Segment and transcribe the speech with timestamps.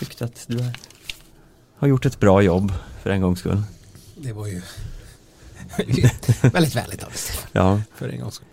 [0.00, 0.72] tyckte att du
[1.76, 3.62] har gjort ett bra jobb för en gångs skull.
[4.16, 4.62] Det var ju
[6.52, 7.12] väldigt vänligt av
[7.52, 8.48] Ja, för en gångs skull.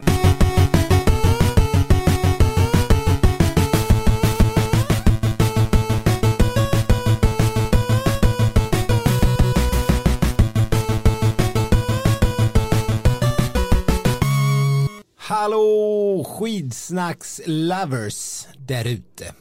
[15.15, 19.33] Hallå skidsnacks lovers där ute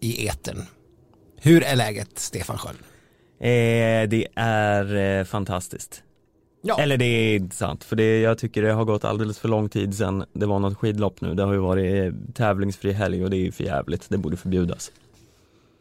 [0.00, 0.66] i etern.
[1.44, 2.78] Hur är läget Stefan Sköld?
[3.40, 6.02] eh, det är eh, fantastiskt.
[6.62, 6.80] Ja.
[6.80, 9.68] Eller det är inte sant, för det, jag tycker det har gått alldeles för lång
[9.68, 11.34] tid sedan det var något skidlopp nu.
[11.34, 14.06] Det har ju varit eh, tävlingsfri helg och det är ju för jävligt.
[14.08, 14.90] Det borde förbjudas.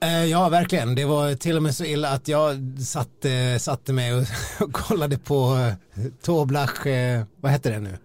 [0.02, 0.96] Eh, Ja, verkligen.
[0.96, 4.24] Det var till och med så illa att jag satte, satte mig och,
[4.62, 5.56] och kollade på
[5.96, 7.98] eh, Toblach, eh, vad heter det nu?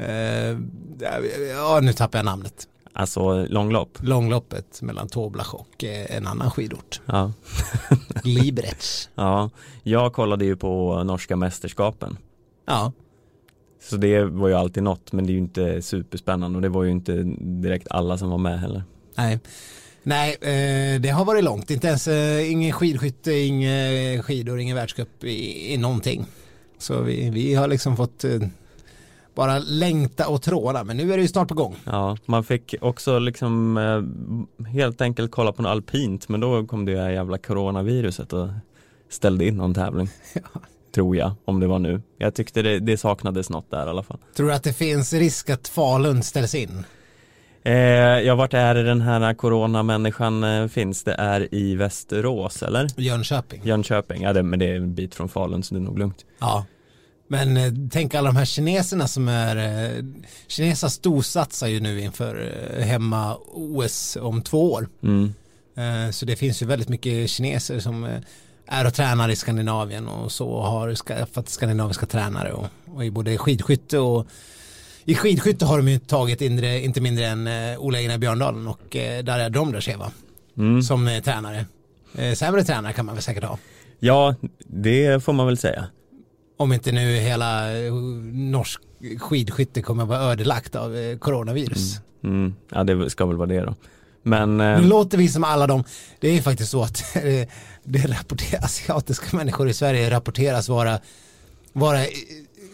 [0.00, 0.58] Eh,
[1.56, 2.68] Ja, nu tappar jag namnet.
[2.96, 3.98] Alltså långlopp.
[4.02, 7.00] Långloppet mellan Toblach och eh, en annan skidort.
[7.06, 7.32] Ja.
[8.24, 9.08] Liberec.
[9.14, 9.50] ja,
[9.82, 12.16] jag kollade ju på norska mästerskapen.
[12.66, 12.92] Ja,
[13.82, 16.84] Så det var ju alltid något, men det är ju inte superspännande och det var
[16.84, 18.82] ju inte direkt alla som var med heller.
[19.16, 19.38] nej.
[20.06, 21.70] Nej, eh, det har varit långt.
[21.70, 23.72] Inte ens eh, ingen skidskytte, inga
[24.22, 26.26] skidor, ingen världscup i, i någonting.
[26.78, 28.24] Så vi, vi har liksom fått
[29.34, 31.76] bara längta och tråla, men nu är det ju snart på gång.
[31.84, 36.84] Ja, man fick också liksom eh, helt enkelt kolla på något alpint, men då kom
[36.84, 38.48] det här jävla coronaviruset och
[39.08, 40.08] ställde in någon tävling.
[40.94, 42.02] Tror jag, om det var nu.
[42.18, 44.18] Jag tyckte det, det saknades något där i alla fall.
[44.36, 46.84] Tror du att det finns risk att Falun ställs in?
[47.62, 47.74] Eh,
[48.20, 51.04] ja, vart är det den här coronamänniskan eh, finns?
[51.04, 52.88] Det är i Västerås, eller?
[52.96, 53.60] Jönköping?
[53.64, 56.24] Jönköping, ja det, men det är en bit från Falun så det är nog lugnt.
[56.38, 56.64] Ja.
[57.34, 60.04] Men eh, tänk alla de här kineserna som är, eh,
[60.46, 64.88] kineser storsatsar ju nu inför eh, hemma-OS om två år.
[65.02, 65.34] Mm.
[65.76, 68.20] Eh, så det finns ju väldigt mycket kineser som eh,
[68.66, 73.38] är och tränar i Skandinavien och så har skaffat skandinaviska tränare och, och i både
[73.38, 74.26] skidskytte och
[75.04, 78.96] i skidskytte har de ju tagit indre, inte mindre än eh, Ola Einar Björndalen och
[78.96, 80.12] eh, där är Domrasheva
[80.58, 80.82] Mm.
[80.82, 81.66] som eh, tränare.
[82.18, 83.58] Eh, sämre tränare kan man väl säkert ha.
[83.98, 85.86] Ja, det får man väl säga.
[86.56, 87.92] Om inte nu hela eh,
[88.32, 88.80] norsk
[89.20, 92.00] skidskytte kommer att vara ödelagt av eh, coronavirus.
[92.24, 92.54] Mm.
[92.72, 93.74] Ja, det ska väl vara det då.
[94.22, 95.84] Men eh, Nu låter vi som alla de,
[96.20, 97.48] det är faktiskt så att eh,
[97.84, 100.98] det rapporteras, asiatiska människor i Sverige rapporteras vara,
[101.72, 101.98] vara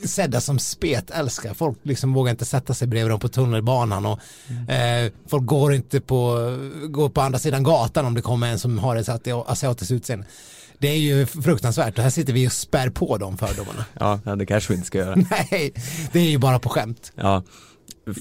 [0.04, 1.54] sedda som spetälska.
[1.54, 4.18] Folk liksom vågar inte sätta sig bredvid dem på tunnelbanan och
[4.72, 6.36] eh, folk går inte på,
[6.88, 10.26] går på andra sidan gatan om det kommer en som har ett ati- asiatiskt utseende.
[10.80, 13.84] Det är ju fruktansvärt och här sitter vi och spär på de fördomarna.
[13.98, 15.14] ja, ja, det kanske vi inte ska göra.
[15.50, 15.72] Nej,
[16.12, 17.12] det är ju bara på skämt.
[17.14, 17.42] Ja,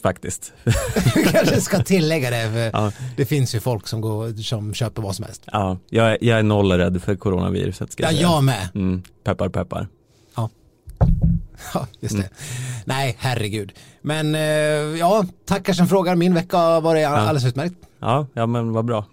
[0.03, 0.53] faktiskt.
[1.15, 2.91] Vi kanske ska tillägga det, för Ja.
[3.17, 5.43] det finns ju folk som, går, som köper vad som helst.
[5.51, 8.29] Ja, jag, är- jag är noll rädd för coronaviruset ska Ja, jag säga.
[8.29, 8.69] jag med.
[8.75, 9.87] Mm, peppar peppar.
[10.35, 10.49] Ja,
[11.73, 12.29] ja just det.
[12.85, 13.71] Nej, herregud.
[14.01, 14.41] Men eh,
[14.99, 16.15] ja, tackar som frågar.
[16.15, 17.75] Min vecka har varit alldeles utmärkt.
[17.99, 19.05] Ja, ja men vad bra.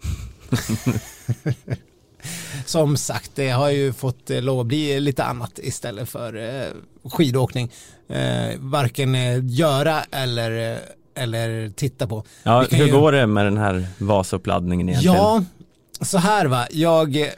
[2.67, 7.11] Som sagt, det har ju fått eh, lov att bli lite annat istället för eh,
[7.11, 7.73] skidåkning.
[8.09, 9.15] Eh, varken
[9.49, 10.79] göra eller,
[11.15, 12.25] eller titta på.
[12.43, 15.17] Ja, hur ju- går det med den här vasuppladdningen egentligen?
[15.17, 15.45] Ja,
[16.01, 16.67] så här va.
[16.71, 17.31] Jag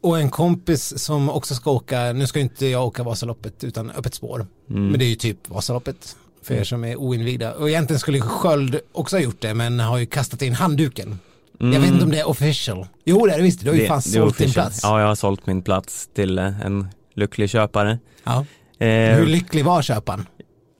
[0.00, 4.14] och en kompis som också ska åka, nu ska inte jag åka Vasaloppet utan öppet
[4.14, 4.46] spår.
[4.70, 4.88] Mm.
[4.88, 7.54] Men det är ju typ Vasaloppet för er som är oinvigda.
[7.54, 11.18] Och egentligen skulle Sköld också ha gjort det men har ju kastat in handduken.
[11.58, 12.86] Jag vet inte om det är official.
[13.04, 14.02] Jo det är det visst, du har ju fan Mm.
[14.04, 14.80] det sålt din plats.
[14.82, 17.98] Ja, jag har sålt min plats till eh, en lycklig köpare.
[18.24, 18.44] Ja.
[18.78, 20.26] Eh, Hur lycklig var köparen?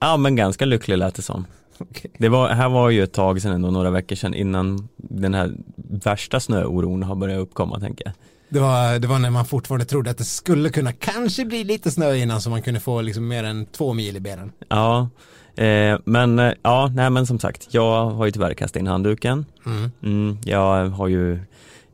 [0.00, 1.46] ja, men ganska lycklig lät det som.
[2.18, 5.52] Det var, här var ju ett tag sedan ändå, några veckor sedan innan den här
[5.76, 8.14] värsta snöoron har börjat uppkomma tänker jag.
[8.48, 11.90] Det var, det var när man fortfarande trodde att det skulle kunna kanske bli lite
[11.90, 14.52] snö innan så man kunde få liksom mer än två mil i benen.
[14.68, 15.08] Ja,
[15.56, 19.46] eh, men eh, ja, nej men som sagt, jag har ju tyvärr kastat in handduken.
[19.66, 19.90] Mm.
[20.02, 21.38] Mm, jag har ju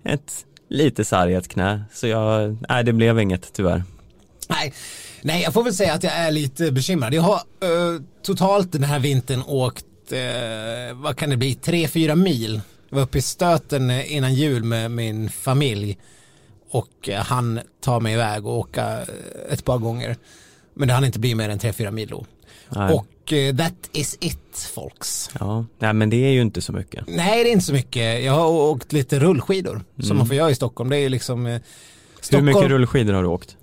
[0.04, 3.82] ett lite sargat knä, så jag, nej det blev inget tyvärr.
[4.48, 4.72] Nej,
[5.22, 7.14] nej, jag får väl säga att jag är lite bekymrad.
[7.14, 12.14] Jag har eh, totalt den här vintern åkt, eh, vad kan det bli, tre, fyra
[12.14, 12.60] mil.
[12.88, 15.98] Jag var uppe i stöten innan jul med min familj
[16.70, 18.98] och han tar mig iväg och åka
[19.50, 20.16] ett par gånger.
[20.74, 22.24] Men det hann inte bli mer än tre, fyra mil då.
[22.76, 22.94] Nej.
[22.94, 25.30] Och eh, that is it, folks.
[25.40, 27.04] Ja, nej men det är ju inte så mycket.
[27.08, 28.24] Nej, det är inte så mycket.
[28.24, 30.90] Jag har åkt lite rullskidor som man får göra i Stockholm.
[30.90, 31.60] Det är ju liksom eh, Hur
[32.20, 33.56] Stockholm, mycket rullskidor har du åkt?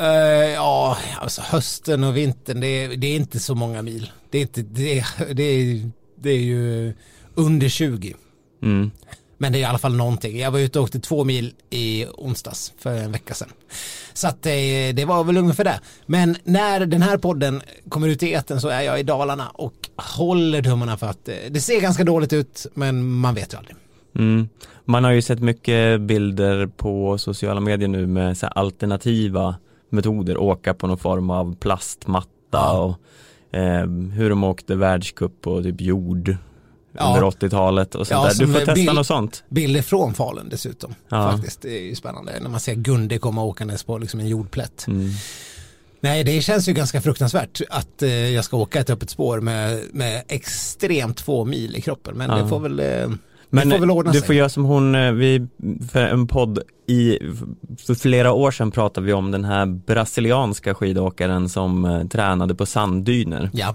[0.00, 0.06] Eh,
[0.54, 4.10] ja, alltså hösten och vintern, det är, det är inte så många mil.
[4.30, 6.94] Det är, inte, det, är, det, är, det är ju
[7.34, 8.14] under 20.
[8.62, 8.90] Mm.
[9.38, 10.38] Men det är i alla fall någonting.
[10.38, 13.48] Jag var ute och åkte två mil i onsdags för en vecka sedan.
[14.12, 14.52] Så att eh,
[14.94, 15.80] det var väl ungefär det.
[16.06, 19.74] Men när den här podden kommer ut i eten så är jag i Dalarna och
[19.96, 23.76] håller tummarna för att eh, det ser ganska dåligt ut men man vet ju aldrig.
[24.14, 24.48] Mm.
[24.84, 29.54] Man har ju sett mycket bilder på sociala medier nu med så alternativa
[29.90, 32.96] metoder, åka på någon form av plastmatta och
[33.58, 36.36] eh, hur de åkte världscup och typ jord
[36.92, 37.14] ja.
[37.14, 38.46] under 80-talet och sånt ja, där.
[38.46, 39.44] Du får testa bild, något sånt.
[39.48, 40.94] Bilder från Falun dessutom.
[41.08, 41.32] Ja.
[41.32, 44.86] Faktiskt, det är ju spännande när man ser Gunde komma åkandes på liksom en jordplätt.
[44.86, 45.10] Mm.
[46.00, 49.80] Nej, det känns ju ganska fruktansvärt att eh, jag ska åka ett öppet spår med,
[49.92, 52.16] med extremt två mil i kroppen.
[52.16, 52.36] Men ja.
[52.36, 53.10] det får väl eh,
[53.50, 54.26] men får ordna du sig.
[54.26, 55.46] får göra som hon, eh, vi,
[55.92, 57.18] för en podd i,
[57.86, 62.66] för flera år sedan pratade vi om den här brasilianska skidåkaren som eh, tränade på
[62.66, 63.50] sanddyner.
[63.52, 63.74] Ja.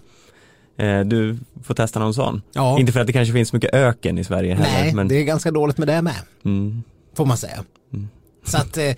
[0.77, 2.41] Eh, du får testa någon sån.
[2.53, 2.79] Ja.
[2.79, 4.83] Inte för att det kanske finns mycket öken i Sverige heller.
[4.83, 5.07] Nej, men...
[5.07, 6.15] det är ganska dåligt med det med.
[6.45, 6.83] Mm.
[7.15, 7.63] Får man säga.
[7.93, 8.09] Mm.
[8.45, 8.91] Så att, eh,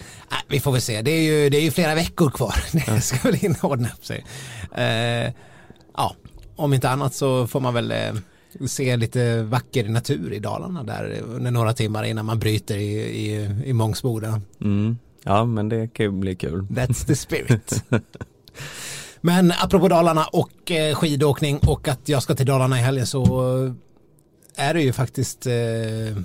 [0.47, 1.01] vi får väl se.
[1.01, 2.55] Det är ju, det är ju flera veckor kvar.
[2.95, 4.25] Det ska väl inordna upp sig.
[4.75, 5.33] Eh,
[5.97, 6.15] ja,
[6.55, 8.13] om inte annat så får man väl eh,
[8.67, 13.49] se lite vacker natur i Dalarna där under några timmar innan man bryter i, i,
[13.65, 14.41] i Mångsboda.
[14.61, 14.97] Mm.
[15.23, 16.67] Ja, men det kan ju bli kul.
[16.69, 17.83] That's the spirit.
[19.25, 23.25] men apropå Dalarna och eh, skidåkning och att jag ska till Dalarna i helgen så
[24.55, 26.15] är det ju faktiskt eh, eh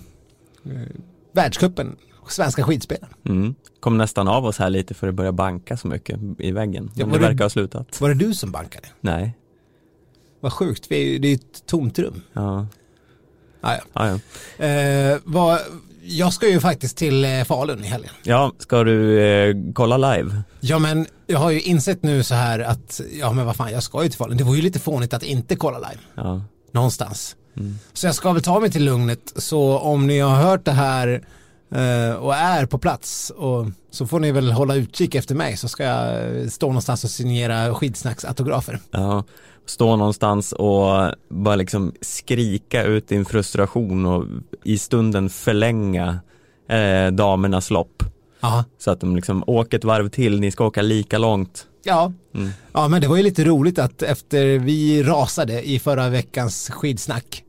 [1.32, 1.96] världskuppen
[2.32, 3.08] svenska skidspelen.
[3.24, 3.54] Mm.
[3.80, 6.90] Kom nästan av oss här lite för att börja banka så mycket i väggen.
[6.94, 8.00] Ja, det verkar ha slutat.
[8.00, 8.88] Var det du som bankade?
[9.00, 9.36] Nej.
[10.40, 12.22] Vad sjukt, vi är, det är ett tomt rum.
[12.32, 12.66] Ja.
[13.60, 13.80] Ah, ja.
[13.92, 14.64] Ah, ja.
[14.66, 15.58] Eh, vad,
[16.10, 18.10] jag ska ju faktiskt till eh, Falun i helgen.
[18.22, 20.42] Ja, ska du eh, kolla live?
[20.60, 23.82] Ja, men jag har ju insett nu så här att, ja men vad fan, jag
[23.82, 24.36] ska ju till Falun.
[24.36, 26.00] Det var ju lite fånigt att inte kolla live.
[26.14, 26.42] Ja.
[26.72, 27.36] Någonstans.
[27.56, 27.78] Mm.
[27.92, 29.32] Så jag ska väl ta mig till lugnet.
[29.36, 31.24] Så om ni har hört det här
[31.74, 35.68] eh, och är på plats och så får ni väl hålla utkik efter mig så
[35.68, 38.80] ska jag stå någonstans och signera skidsnacksautografer.
[38.90, 39.24] Ja,
[39.66, 44.24] stå någonstans och bara liksom skrika ut din frustration och
[44.64, 46.20] i stunden förlänga
[46.68, 48.02] eh, damernas lopp.
[48.40, 48.64] Aha.
[48.78, 51.66] Så att de liksom åker ett varv till, ni ska åka lika långt.
[51.82, 52.12] Ja.
[52.34, 52.50] Mm.
[52.72, 57.44] ja, men det var ju lite roligt att efter vi rasade i förra veckans skidsnack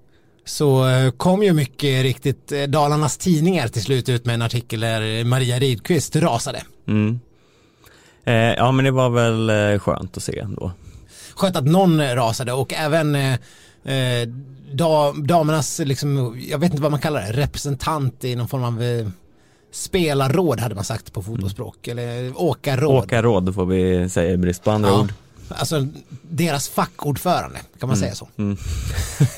[0.45, 4.79] så eh, kom ju mycket riktigt eh, Dalarnas tidningar till slut ut med en artikel
[4.79, 6.63] där Maria Ridqvist rasade.
[6.87, 7.19] Mm.
[8.23, 10.71] Eh, ja men det var väl eh, skönt att se ändå
[11.41, 13.33] skönt att någon rasade och även eh,
[13.83, 14.27] eh
[15.23, 19.07] damernas, liksom, jag vet inte vad man kallar det, representant i någon form av eh,
[19.71, 21.97] spelarråd hade man sagt på fotbollsspråk, mm.
[21.97, 23.03] eller åkarråd.
[23.03, 25.01] Åkarråd får vi säga i brist på andra ja.
[25.01, 25.13] ord.
[25.47, 25.87] Alltså
[26.21, 27.99] deras fackordförande, kan man mm.
[27.99, 28.27] säga så.
[28.37, 28.57] Mm.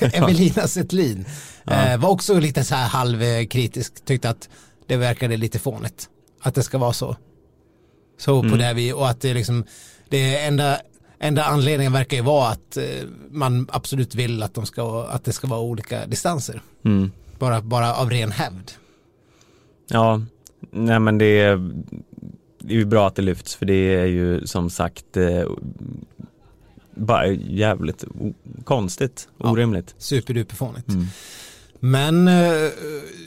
[0.00, 1.24] Evelina Settlin
[1.64, 1.72] ja.
[1.72, 4.48] eh, var också lite så här halvkritisk, tyckte att
[4.86, 6.08] det verkade lite fånigt.
[6.42, 7.16] Att det ska vara så.
[8.18, 8.58] Så på mm.
[8.58, 9.64] det vi, och att det liksom,
[10.08, 10.78] det enda
[11.18, 12.84] enda anledningen verkar ju vara att eh,
[13.30, 16.62] man absolut vill att, de ska, att det ska vara olika distanser.
[16.84, 17.10] Mm.
[17.38, 18.70] Bara, bara av ren hävd.
[19.88, 20.22] Ja,
[20.70, 21.56] nej men det är,
[22.58, 25.44] det är ju bra att det lyfts för det är ju som sagt eh,
[26.94, 28.04] bara jävligt
[28.64, 29.86] konstigt, orimligt.
[29.88, 30.88] Ja, superduperfånigt.
[30.88, 31.06] Mm.
[31.80, 32.70] Men eh,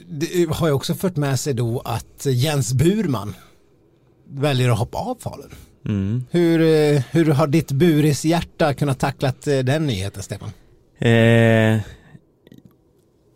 [0.06, 3.34] det har ju också fört med sig då att Jens Burman
[4.28, 5.50] väljer att hoppa av Falun.
[5.86, 6.24] Mm.
[6.30, 10.50] Hur, eh, hur har ditt buris hjärta kunnat tacklat eh, den nyheten Stefan?
[10.98, 11.80] Eh,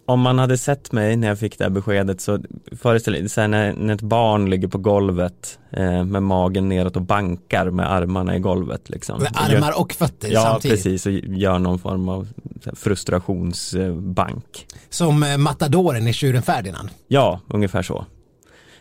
[0.07, 2.39] om man hade sett mig när jag fick det här beskedet så
[2.73, 7.71] föreställ dig när, när ett barn ligger på golvet eh, med magen neråt och bankar
[7.71, 9.23] med armarna i golvet liksom.
[9.23, 10.85] Med armar och fötter ja, samtidigt?
[10.85, 12.29] Ja, precis och gör någon form av
[12.73, 14.67] frustrationsbank.
[14.91, 16.89] Som eh, matadoren i Tjuren Ferdinand?
[17.09, 18.07] Ja, ungefär så.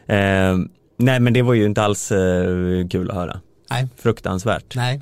[0.07, 0.57] Eh,
[0.97, 2.11] nej men det var ju inte alls
[2.89, 3.39] kul att höra.
[3.71, 3.87] Nej.
[3.97, 4.75] Fruktansvärt.
[4.75, 5.01] Nej.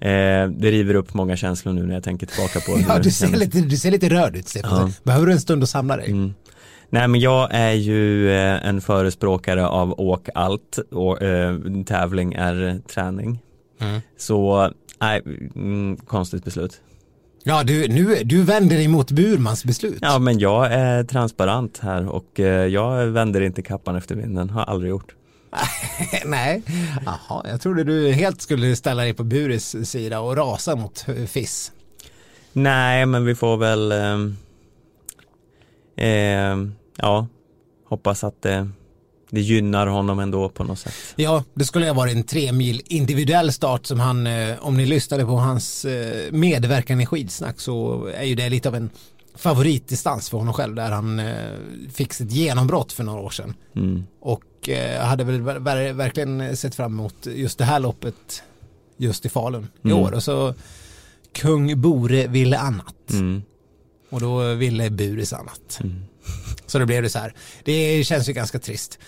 [0.00, 2.84] Eh, det river upp många känslor nu när jag tänker tillbaka på det.
[2.88, 4.88] ja, du ser, lite, du ser lite rörd ut Stefan.
[4.88, 4.92] Ja.
[5.02, 6.10] Behöver du en stund att samla dig?
[6.10, 6.34] Mm.
[6.90, 12.80] Nej men jag är ju eh, en förespråkare av åk allt och eh, tävling är
[12.88, 13.38] träning.
[13.80, 14.00] Mm.
[14.18, 14.70] Så,
[15.00, 15.22] nej,
[15.54, 16.80] mm, konstigt beslut.
[17.44, 19.98] Ja, du, nu, du vänder dig mot Burmans beslut.
[20.00, 24.62] Ja, men jag är transparent här och eh, jag vänder inte kappan efter vinden, har
[24.62, 25.14] aldrig gjort.
[26.24, 26.62] Nej,
[27.04, 31.72] Jaha, jag trodde du helt skulle ställa dig på Buris sida och rasa mot FIS.
[32.52, 34.18] Nej, men vi får väl eh,
[36.06, 36.56] eh,
[36.96, 37.26] ja,
[37.88, 38.68] hoppas att det,
[39.30, 40.94] det gynnar honom ändå på något sätt.
[41.16, 44.86] Ja, det skulle ha varit en tre mil individuell start som han, eh, om ni
[44.86, 48.90] lyssnade på hans eh, medverkan i skidsnack så är ju det lite av en
[49.34, 51.58] favoritdistans för honom själv där han eh,
[51.92, 53.54] fick sitt genombrott för några år sedan.
[53.76, 54.04] Mm.
[54.20, 58.42] Och eh, hade väl ver ver verkligen sett fram emot just det här loppet
[58.96, 59.98] just i Falun i Mm.
[59.98, 60.12] år.
[60.12, 60.54] Och så
[61.32, 63.10] kung Bore ville annat.
[63.12, 63.42] Mm.
[64.10, 65.78] Och då ville Buris annat.
[65.80, 66.02] Mm.
[66.66, 67.34] Så då blev det så här.
[67.64, 68.98] Det känns ju ganska trist.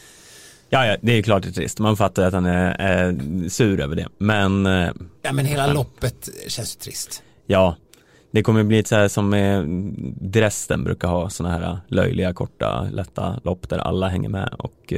[0.68, 1.78] Ja, ja, det är klart det är trist.
[1.78, 4.08] Man fattar att han är, är sur över det.
[4.18, 4.90] Men eh,
[5.22, 5.72] Ja men hela Ja.
[5.72, 7.22] loppet känns ju trist.
[7.46, 7.76] ja,
[8.30, 9.62] det kommer bli så här som eh,
[10.20, 14.92] Dresden brukar ha sådana här löjliga, korta, lätta lopp där alla hänger med och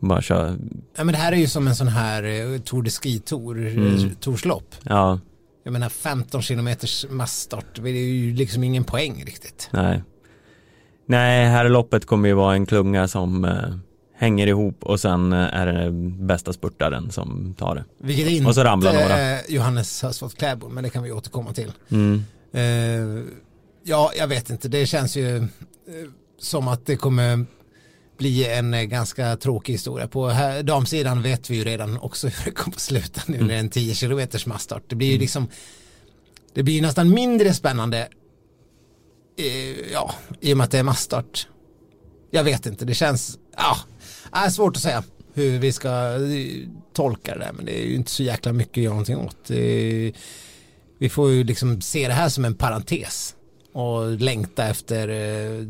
[0.00, 0.56] bara kör.
[0.96, 3.58] Ja men det här är ju som en sån här eh, Tour de Ski Tour,
[3.66, 3.94] Mm.
[3.96, 4.14] mm.
[4.20, 4.74] Torslopp.
[4.82, 5.20] Ja,
[5.64, 9.68] Jag menar 15 kilometers massstart, det är ju liksom ingen poäng riktigt.
[9.72, 10.02] nej.
[11.08, 13.52] Nej, här loppet kommer ju vara en klunga som eh,
[14.16, 15.90] hänger ihop och sen eh, är det
[16.26, 17.84] bästa spurtaren som tar det.
[17.98, 19.42] Vilket inte Och så ramlar några.
[19.48, 21.72] Johannes Hösfot Kläbo, men det kan vi återkomma till.
[21.90, 22.22] Mm.
[22.52, 23.24] Eh,
[23.84, 25.44] ja, jag vet inte, det känns ju eh,
[26.40, 27.44] som att det kommer
[28.18, 30.08] bli en eh, ganska tråkig historia.
[30.08, 33.48] På här, damsidan vet vi ju redan också hur det kommer att sluta nu när
[33.48, 34.82] det är en 10 kilometers massstart.
[34.86, 35.48] Det blir ju liksom,
[36.54, 38.08] det blir ju nästan mindre spännande
[39.38, 41.48] eh, ja, i och med att det är massstart.
[42.30, 43.76] Jag vet inte, det känns, ja,
[44.32, 45.04] är svårt att säga
[45.34, 48.72] hur vi ska eh, tolka det där, men det är ju inte så jäkla mycket
[48.72, 49.50] att göra någonting åt.
[49.50, 50.20] Eh,
[50.98, 53.34] vi får ju liksom se det här som en parentes
[53.72, 55.66] och längta efter eh,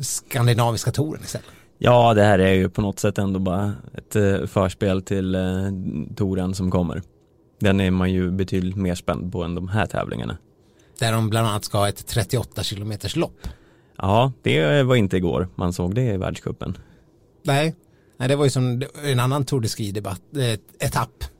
[0.00, 1.50] skandinaviska touren istället.
[1.82, 5.40] Ja, det här är ju på något sätt ändå bara ett eh, förspel till eh,
[6.16, 7.02] touren som kommer.
[7.60, 10.36] Den är man ju betydligt mer spänd på än de här tävlingarna.
[10.98, 13.48] Där de bland annat ska ha ett 38 kilometers lopp.
[13.96, 16.76] Ja, det var inte igår man såg det i världscupen.
[17.42, 17.74] Nej,
[18.16, 20.58] Nej det var ju som en annan Tour de Ski debatt, eh,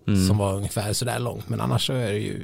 [0.06, 0.26] Mm.
[0.26, 1.48] som var ungefär sådär långt.
[1.48, 2.42] Men annars så är det ju,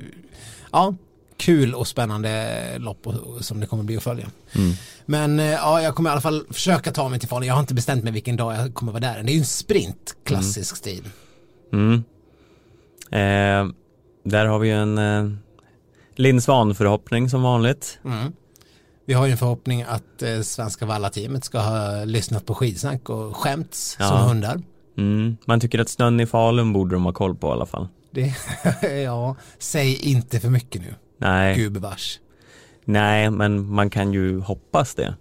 [0.73, 0.95] ja,
[1.37, 4.27] kul och spännande lopp och, som det kommer bli att följa.
[4.55, 4.73] Mm.
[5.07, 7.47] Men eh, ja, jag kommer i alla fall försöka ta mig till Falun.
[7.47, 9.23] Jag har inte bestämt mig vilken dag jag kommer vara där.
[9.23, 11.09] Det är ju en sprint, klassisk stil.
[11.73, 12.05] Mm.
[13.11, 13.73] Eh,
[14.25, 15.31] där har vi ju en eh,
[16.17, 17.99] Linn Svan förhoppning som vanligt.
[18.05, 18.33] Mm.
[19.07, 23.37] Vi har ju en förhoppning att eh, svenska vallateamet ska ha lyssnat på skidsnack och
[23.37, 24.09] skämts Ja.
[24.09, 24.63] som hundar.
[24.99, 25.37] Mm.
[25.45, 27.89] Man tycker att snön i Falun borde de ha koll på i alla fall.
[28.11, 28.35] Det,
[29.05, 32.21] ja, säg inte för mycket nu, Nej, gubevars.
[32.85, 35.15] nej, men man kan ju hoppas det.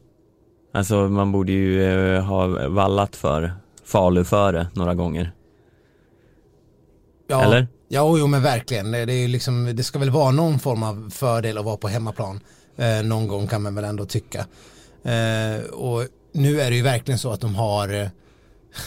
[0.74, 3.54] Alltså man borde ju eh, ha vallat för
[3.86, 5.32] Falu före några gånger.
[7.28, 7.68] Ja, Eller?
[7.88, 8.92] Ja, jo men verkligen.
[8.92, 12.40] Det, är liksom, det ska väl vara någon form av fördel att vara på hemmaplan.
[12.76, 14.46] Eh, någon gång kan man väl ändå tycka.
[15.04, 18.08] Eh, och nu är det ju verkligen så att de har eh,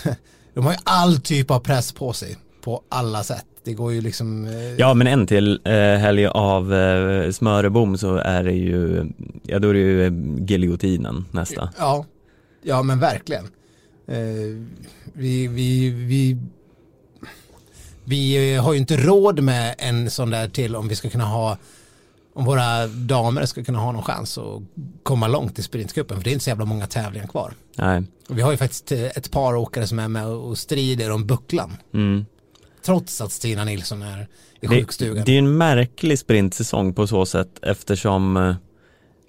[0.55, 3.47] de har ju all typ av press på sig på alla sätt.
[3.69, 8.15] Det går ju liksom eh, Ja, men en till eh, helg av eh, Smörebom så
[8.17, 9.07] är det ju,
[9.43, 10.13] ja då är det ju eh,
[10.47, 11.71] giljotinen nästa.
[11.79, 12.05] Ja,
[12.63, 13.45] ja men verkligen.
[14.07, 14.17] Eh,
[15.13, 16.37] vi, vi, vi,
[18.05, 21.59] vi har ju inte råd med en sån där till om vi ska kunna ha
[22.35, 24.63] om våra damer ska kunna ha någon chans att
[25.03, 27.53] komma långt i sprintcupen för det är inte så jävla många tävlingar kvar.
[27.77, 28.03] Nej.
[28.29, 31.27] Och vi har ju faktiskt eh, ett par åkare som är med och strider om
[31.27, 32.27] bucklan Mm.
[32.89, 34.21] Trots att Stina Nilsson är
[34.61, 35.25] i Det, sjukstugan.
[35.27, 38.55] det är en märklig sprintsäsong på så sätt eftersom eh,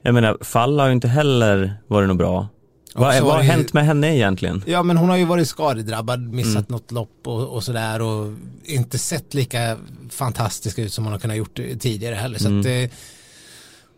[0.03, 2.47] jag menar, Fall har ju inte heller varit något bra.
[2.95, 4.63] Och Vad, vad har ju- hänt med henne egentligen?
[4.67, 6.65] Ja men hon har ju varit skadedrabbad, missat Mm.
[6.67, 9.77] något lopp och, och sådär och inte sett lika
[10.09, 12.39] fantastisk ut som hon har kunnat gjort tidigare heller.
[12.39, 12.59] Så Mm.
[12.59, 12.97] att, eh,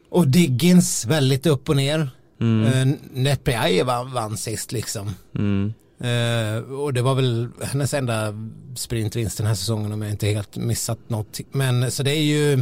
[0.10, 2.10] och Diggins väldigt upp och ner.
[2.42, 2.90] Mm.
[2.90, 5.14] Eh, Netpreaje vann, vann sist liksom.
[5.36, 5.74] Mm.
[6.04, 8.34] Eh, och det var väl hennes enda
[8.76, 11.40] sprintvinst den här säsongen om jag inte helt missat något.
[11.52, 12.56] Men så det är ju,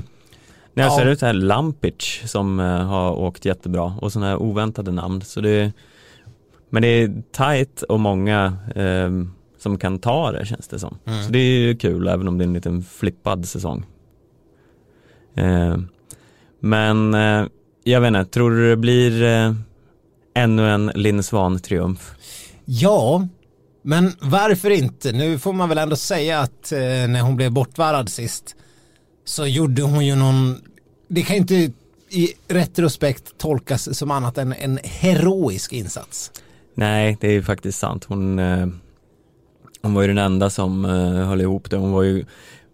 [0.74, 0.98] När jag Ja.
[0.98, 5.22] ser ut här Lampic som eh, har åkt jättebra och sådana här oväntade namn.
[5.22, 5.72] Så det,
[6.69, 9.10] men det är tajt och många eh,
[9.58, 10.98] som kan ta det känns det som.
[11.05, 11.24] Mm.
[11.24, 13.86] Så det är ju kul även om det är en liten flippad säsong.
[16.60, 17.13] Men
[17.84, 19.24] jag vet inte, tror du det blir
[20.34, 22.12] ännu en Linn Svan-triumf?
[22.70, 23.28] Ja,
[23.82, 25.12] men varför inte?
[25.12, 28.56] Nu får man väl ändå säga att eh, när hon blev bortvarad sist
[29.26, 30.62] så gjorde hon ju någon,
[31.08, 31.56] det kan ju inte
[32.10, 36.32] i retrospekt tolkas som annat än en heroisk insats.
[36.76, 38.06] Nej, det är ju faktiskt sant.
[38.06, 38.68] Hon, eh,
[39.82, 41.78] hon var ju den enda som eh, höll ihop det.
[41.78, 42.26] Hon var ju,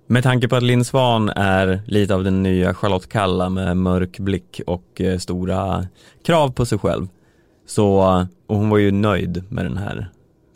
[0.08, 4.20] med tanke på att Linn Svan är lite av den nya Charlotte Kalla med mörk
[4.20, 5.88] blick och eh, stora
[6.26, 7.08] krav på sig själv.
[7.66, 7.98] Så,
[8.48, 10.10] och hon var ju nöjd med den här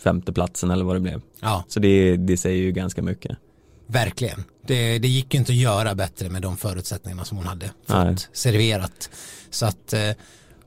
[0.04, 1.22] femteplatsen eller vad det blev.
[1.40, 3.38] Ja, Så det, det säger ju ganska mycket.
[3.88, 4.44] verkligen.
[4.68, 8.10] Det, det gick ju inte att göra bättre med de förutsättningarna som hon hade Nej.
[8.16, 9.10] fått serverat.
[9.50, 10.12] Så att, eh,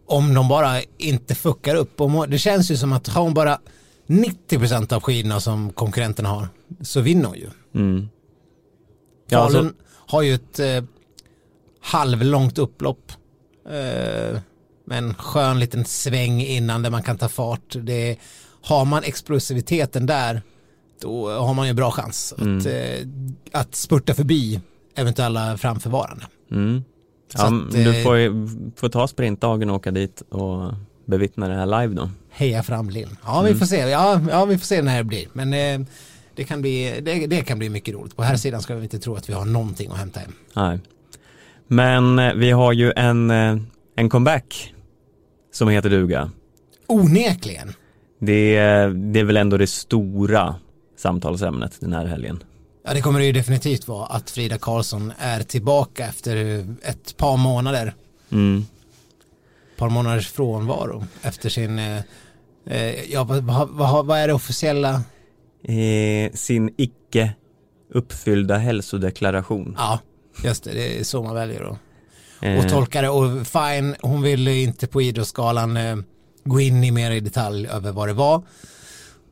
[0.06, 2.00] om de bara inte fuckar upp.
[2.00, 3.58] Om, det känns ju som att har hon bara
[4.06, 6.48] 90% av skidorna som konkurrenterna har
[6.80, 7.48] så vinner hon ju.
[7.74, 8.08] Mm.
[9.28, 10.84] Ja, Falun alltså, har ju ett eh,
[11.80, 13.12] halvlångt upplopp.
[13.70, 14.38] Eh,
[14.84, 17.76] med en skön liten sväng innan där man kan ta fart.
[17.82, 18.16] Det,
[18.62, 20.42] har man explosiviteten där
[21.00, 22.58] då har man ju bra chans Mm.
[22.58, 24.60] att, eh, att spurta förbi
[24.94, 26.24] eventuella framförvarande.
[26.50, 26.84] mm.
[27.34, 30.72] Ja, att, du eh, får, ju- får ta sprintdagen och åka dit och
[31.06, 32.10] bevittna det här live då.
[32.30, 33.16] Heja fram Linn.
[33.24, 33.52] Ja, Mm.
[33.52, 33.76] vi får se.
[33.76, 35.26] Ja, ja, vi får se när det blir.
[35.32, 35.86] Men eh,
[36.34, 38.16] det, kan bli, det, det kan bli mycket roligt.
[38.16, 40.32] På här sidan ska vi inte tro att vi har någonting att hämta hem.
[40.56, 40.80] Nej.
[41.66, 43.56] Men eh, vi har ju en, eh,
[43.96, 44.74] en comeback
[45.52, 46.30] som heter duga.
[46.86, 47.72] Onekligen.
[48.18, 50.54] Det, är- det är väl ändå det stora
[50.96, 52.42] samtalsämnet den här helgen.
[52.84, 56.36] Ja, det kommer det ju definitivt vara att Frida Karlsson är tillbaka efter
[56.82, 57.94] ett par månader.
[58.32, 58.64] Mm.
[59.72, 61.98] Ett par månaders frånvaro efter sin, eh,
[62.66, 65.02] eh, ja vad, vad, vad, är det officiella?
[65.64, 67.32] Eh, sin icke
[67.94, 69.74] uppfyllda hälsodeklaration.
[69.78, 69.98] Ja,
[70.44, 71.78] just det, det är så man väljer att
[72.42, 73.08] och tolka det.
[73.08, 75.96] Och fine, hon ville inte på idrottsskalan eh,
[76.44, 78.42] gå in i mer i detalj över vad det var.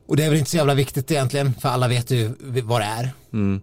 [0.08, 2.30] Och det är väl inte så jävla viktigt egentligen, för alla vet ju
[2.62, 3.10] vad det är.
[3.32, 3.60] Mm.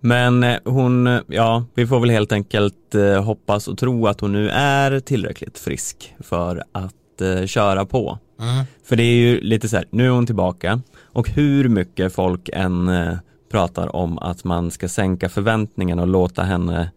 [0.00, 4.20] Men eh, hon, eh, ja, vi får väl helt enkelt eh, hoppas och tro att
[4.20, 8.18] hon nu är tillräckligt frisk för att eh, köra på.
[8.40, 8.64] Mm.
[8.84, 12.50] För det är ju lite så här, nu är hon tillbaka och hur mycket folk
[12.52, 13.16] än eh,
[13.50, 16.90] pratar om att man ska sänka förväntningarna och låta henne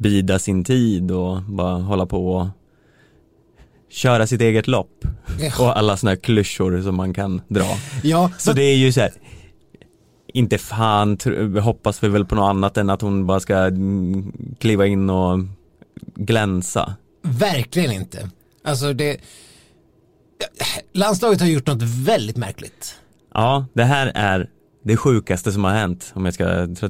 [0.00, 2.46] bida sin tid och bara hålla på och
[3.88, 5.04] köra sitt eget lopp
[5.58, 7.66] och alla sådana här klyschor som man kan dra.
[8.02, 9.12] Ja, Så det är ju så här,
[10.34, 11.18] inte fan
[11.62, 15.38] hoppas vi väl på något annat än att hon bara ska mm, kliva in och
[16.14, 16.94] glänsa.
[17.22, 18.30] verkligen inte.
[18.64, 19.20] Alltså det,
[20.92, 22.94] landslaget har gjort något väldigt märkligt.
[23.34, 24.48] Ja, det här är
[24.82, 26.44] det sjukaste som har hänt om jag ska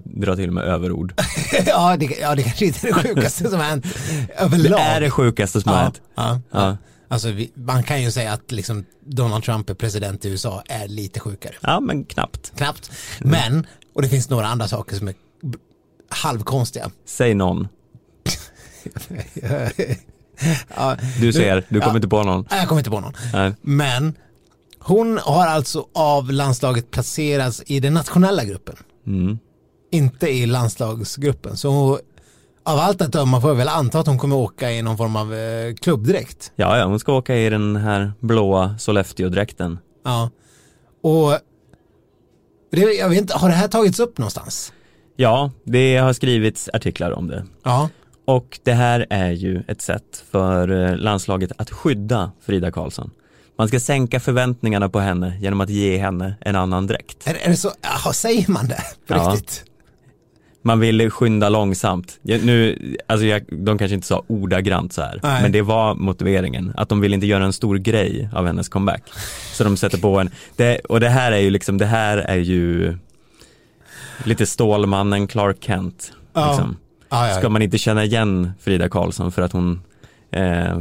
[0.05, 1.15] dra- till med överord.
[1.67, 3.87] ja, det, ja, det kanske inte är det sjukaste som har hänt
[4.39, 4.81] överlag.
[4.81, 6.00] Det är det sjukaste som har ja, hänt.
[6.15, 6.76] ja, ja.
[7.09, 10.89] Alltså vi, man kan ju säga att liksom Donald Trump är president i USA är
[10.89, 11.55] lite sjukare.
[11.61, 12.53] ja, men knappt.
[12.57, 12.91] Knappt.
[13.21, 15.15] Men, och det finns några andra saker som är
[16.09, 16.91] halvkonstiga.
[17.07, 17.69] Säg någon.
[21.21, 22.47] Du ser, du kommer inte på någon.
[22.50, 23.13] jag kommer inte på någon.
[23.33, 23.53] Nej.
[23.63, 24.15] Men
[24.91, 28.76] hon har alltså av landslaget placerats i den nationella gruppen.
[29.07, 29.39] Mm.
[29.93, 31.57] Inte i landslagsgruppen.
[31.57, 31.99] Så
[32.65, 35.17] av allt att döma får jag väl anta att hon kommer åka i någon form
[35.17, 36.53] av eh, klubbdräkt.
[36.57, 39.79] Ja, ja, hon ska åka i den här blåa Sollefteå-dräkten.
[40.05, 40.31] Ja.
[41.03, 41.39] Och
[42.71, 44.73] det, jag vet inte, har det här tagits upp någonstans?
[45.17, 47.45] Ja, det har skrivits artiklar om det.
[47.63, 47.89] Ja.
[48.25, 53.11] Och det här är ju ett sätt för eh, landslaget att skydda Frida Karlsson.
[53.61, 57.27] Man ska sänka förväntningarna på henne genom att ge henne en annan dräkt.
[57.27, 59.33] Är, är det så, jaha, säger man det på Ja.
[59.35, 59.65] riktigt?
[60.63, 62.19] Man vill skynda långsamt.
[62.23, 65.43] Jag, nu, alltså jag, de kanske inte sa ordagrant så här, Nej.
[65.43, 66.73] men det var motiveringen.
[66.77, 69.03] Att de vill inte göra en stor grej av hennes comeback.
[69.53, 72.37] Så de sätter på en, det, och det här är ju liksom, det här är
[72.39, 72.97] ju
[74.25, 76.13] lite Stålmannen Clark Kent.
[76.35, 76.77] Liksom.
[77.09, 77.35] Ja, ja.
[77.39, 79.83] Ska man inte känna igen Frida Karlsson för att hon
[80.33, 80.79] eh,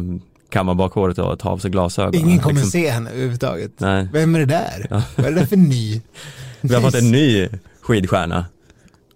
[0.49, 2.21] kammar bak håret och tar av sig glasögonen?
[2.21, 2.71] Ingen kommer liksom.
[2.71, 3.71] se henne överhuvudtaget.
[3.77, 4.07] Nej.
[4.13, 4.87] Vem är det där?
[4.89, 5.01] Ja.
[5.15, 6.01] Vad är det där för ny?
[6.61, 7.49] Vi har fått en ny
[7.81, 8.45] skidstjärna.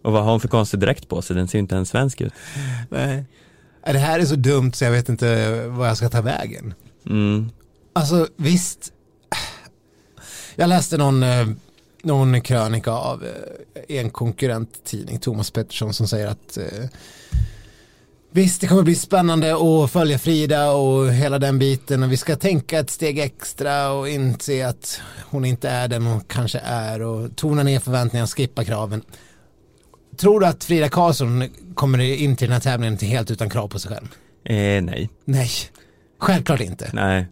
[0.02, 1.36] Och vad har hon för konstig dräkt på sig?
[1.36, 2.34] Den ser ju inte ens svensk ut.
[2.90, 3.26] Nej.
[3.86, 6.74] Det här är så dumt så jag vet inte vad jag ska ta vägen.
[7.06, 7.50] Mm.
[7.94, 8.94] Alltså visst,
[10.56, 11.48] jag läste någon, eh,
[12.04, 16.90] någon krönika av eh, en konkurrenttidning, Thomas Pettersson, som säger att eh,
[18.34, 22.36] visst det kommer bli spännande att följa Frida och hela den biten och vi ska
[22.36, 27.36] tänka ett steg extra och inse att hon inte är den hon kanske är och
[27.36, 29.02] tona ner förväntningarna, skippa kraven.
[30.18, 33.68] Tror du att Frida Karlsson kommer in till den här tävlingen till helt utan krav
[33.68, 34.08] på sig själv?
[34.46, 35.50] Eh, nej, Nej,
[36.20, 36.90] självklart inte.
[36.94, 37.28] nej.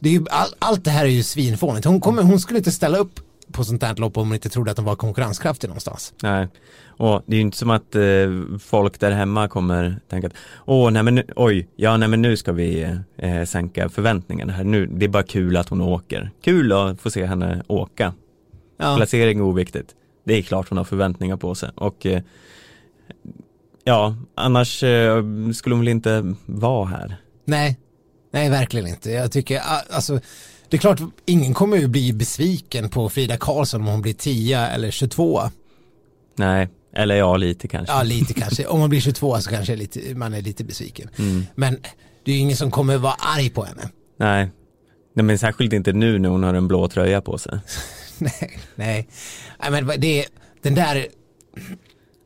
[0.00, 1.84] Det är ju, all, allt det här är ju svinfånigt.
[1.86, 3.20] Hon, kommer, hon skulle inte ställa upp
[3.52, 6.14] på sånt här lopp om hon inte trodde att hon var konkurrenskraftig någonstans.
[6.22, 6.48] Nej,
[6.86, 8.02] och det är ju inte som att eh,
[8.60, 10.34] folk där hemma kommer tänka att
[10.66, 14.64] åh, nej men nu, oj, ja nej men nu ska vi eh, sänka förväntningarna här
[14.64, 16.30] nu, det är bara kul att hon åker.
[16.42, 18.14] Kul att få se henne åka.
[18.76, 19.94] Ja, Placering är oviktigt.
[20.24, 22.22] Det är klart hon har förväntningar på sig och eh,
[23.84, 27.16] ja, annars eh, skulle hon väl inte vara här.
[27.44, 27.78] nej,
[28.30, 29.10] nej verkligen inte.
[29.10, 30.20] Jag tycker, alltså,
[30.68, 34.60] det är klart, ingen kommer ju bli besviken på Frida Karlsson om hon blir 10
[34.60, 35.40] eller 22.
[36.36, 37.94] Nej, eller ja, lite kanske.
[37.94, 38.66] Ja, lite kanske.
[38.66, 41.10] Om man blir 22 så kanske är lite, man är lite besviken.
[41.18, 41.46] Mm.
[41.54, 41.76] Men
[42.24, 43.88] det är ju ingen som kommer vara arg på henne.
[44.18, 44.50] Nej.
[45.14, 47.58] Nej men särskilt inte nu när hon har en blå tröja på sig.
[48.18, 49.08] nej, nej.
[49.58, 50.26] nej men det
[50.62, 51.06] den där,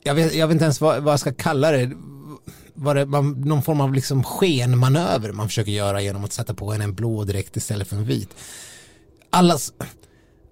[0.02, 1.90] jag vet, jag vet inte ens vad, vad jag ska kalla det.
[2.74, 6.72] Var det man, någon form av liksom skenmanöver man försöker göra genom att sätta på
[6.72, 8.28] henne en blå dräkt istället för en vit.
[9.30, 9.72] Allas,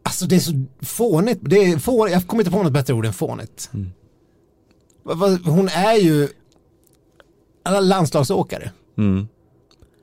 [0.03, 3.07] alltså det är så fånigt, det är fånigt jag kommer inte på något bättre ord
[3.07, 3.71] än fånigt.
[3.75, 3.93] Mm.
[5.45, 6.29] Hon är ju
[7.81, 8.71] landslagsåkare.
[8.99, 9.29] Mm.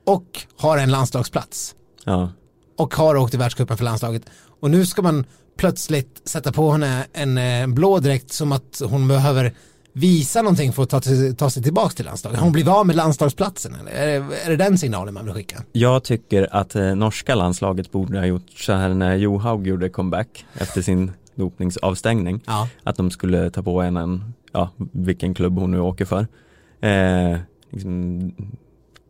[0.06, 1.74] Och har en landslagsplats.
[2.04, 2.32] Ja.
[2.76, 4.22] Och har åkt i världscupen för landslaget.
[4.60, 5.26] Och nu ska man
[5.56, 9.54] plötsligt sätta på henne en, en blå dräkt som att hon behöver
[9.98, 11.00] visa någonting för att ta,
[11.36, 12.38] ta sig tillbaka till landslaget.
[12.38, 15.34] Har hon blivit av med landslagsplatsen eller är det, är det den signalen man vill
[15.34, 15.62] skicka?
[15.72, 20.46] Jag tycker att eh, norska landslaget borde ha gjort så här när Johaug gjorde comeback
[20.54, 22.40] efter sin dopningsavstängning.
[22.46, 22.68] Ja.
[22.82, 26.26] Att de skulle ta på henne en, ja, vilken klubb hon nu åker för.
[26.80, 27.38] Eh,
[27.70, 28.32] liksom,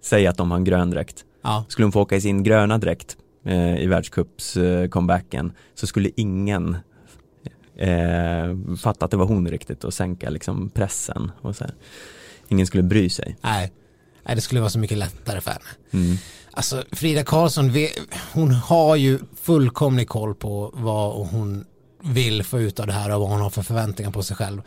[0.03, 1.25] säg att de har en grön dräkt.
[1.43, 1.65] Ja.
[1.69, 6.77] Skulle hon få åka i sin gröna dräkt eh, i världscups-comebacken så skulle ingen
[7.79, 11.75] eh, fatta att det var hon riktigt och sänka liksom pressen och så här.
[12.49, 13.37] Ingen skulle bry sig.
[13.41, 13.73] Nej.
[14.23, 15.65] Nej, det skulle vara så mycket lättare för henne.
[15.91, 16.17] Mm.
[16.51, 17.73] Alltså Frida Karlsson,
[18.33, 21.65] hon har ju fullkomlig koll på vad hon
[22.03, 24.63] vill få ut av det här och vad hon har för förväntningar på sig själv.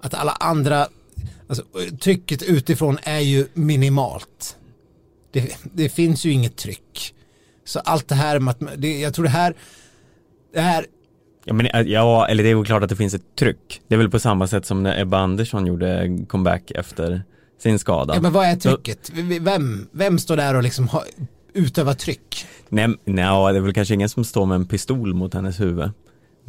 [0.00, 0.88] Att alla andra,
[1.48, 1.64] alltså,
[2.00, 4.56] trycket utifrån är ju minimalt.
[5.32, 7.14] Det, det finns ju inget tryck.
[7.64, 9.54] Så allt det här med att, det, jag tror det här,
[10.52, 10.86] det här
[11.44, 13.80] Ja, men, äh, ja, eller det är väl klart att det finns ett tryck.
[13.88, 17.22] Det är väl på samma sätt som när Ebba Andersson gjorde comeback efter
[17.62, 18.14] sin skada.
[18.14, 19.10] Ja, men vad är trycket?
[19.40, 21.02] Vem, vem står där och liksom har,
[21.54, 22.46] utövar tryck?
[22.68, 25.90] Nej, nej, det är väl kanske ingen som står med en pistol mot hennes huvud.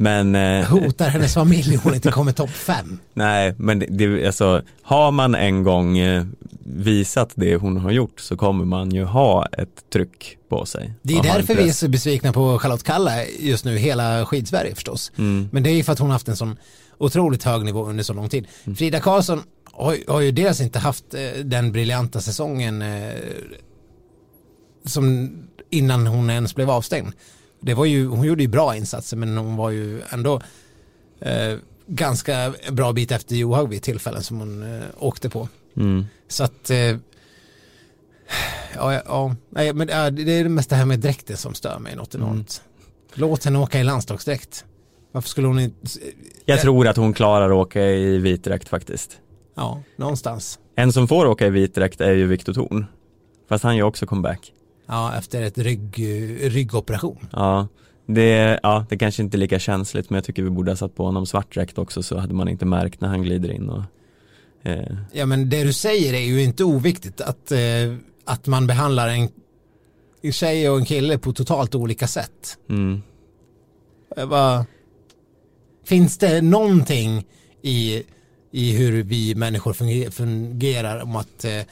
[0.02, 2.98] Men, eh, Hotar hennes familj hon inte kommer topp fem.
[3.14, 6.24] Nej, men det, det, alltså, har man en gång eh,
[6.64, 10.92] visat det hon har gjort så kommer man ju ha ett tryck på sig.
[11.02, 15.12] Det är därför vi är så besvikna på Charlotte Kalla just nu, hela skidsverige förstås.
[15.18, 15.48] Mm.
[15.52, 16.56] Men det är ju för att hon har haft en sån
[16.98, 18.46] otroligt hög nivå under så lång tid.
[18.64, 18.76] Mm.
[18.76, 23.12] Frida Karlsson har, har, ju dels inte haft eh, den briljanta säsongen eh,
[24.84, 25.30] som
[25.70, 27.12] innan hon ens blev avstängd
[27.62, 30.40] det var ju, hon gjorde ju bra insatser men hon var ju ändå
[31.20, 35.48] eh, ganska bra bit efter Johaug vid tillfällen som hon eh, åkte på.
[35.76, 36.06] Mm.
[36.28, 36.96] Så att eh,
[38.74, 42.14] ja, ja, nej, men det är mest det här med dräkten som stör mig något
[42.14, 42.62] enormt.
[42.64, 42.90] Mm.
[43.14, 44.64] Låt henne åka i landslagsdräkt.
[45.12, 45.98] Varför skulle hon inte?
[46.44, 49.18] Jag tror att hon klarar att åka i vit dräkt faktiskt.
[49.54, 50.58] Ja, någonstans.
[50.74, 52.86] En som får åka i vit dräkt är ju Viktor Thorn.
[53.48, 54.52] Fast han gör också comeback.
[54.92, 55.98] Ja, efter ett rygg,
[56.40, 57.26] ryggoperation.
[57.32, 57.68] Ja
[58.06, 60.94] det, ja, det kanske inte är lika känsligt men jag tycker vi borde ha satt
[60.94, 63.82] på honom svart dräkt också så hade man inte märkt när han glider in och
[64.62, 64.96] eh.
[65.12, 67.58] Ja men det du säger är ju inte oviktigt att, eh,
[68.24, 69.28] att man behandlar en
[70.32, 72.58] tjej och en kille på totalt olika sätt.
[72.68, 73.02] Mm.
[74.28, 74.66] Bara,
[75.84, 77.26] finns det någonting
[77.62, 78.02] i,
[78.50, 79.72] i hur vi människor
[80.10, 81.62] fungerar om att eh,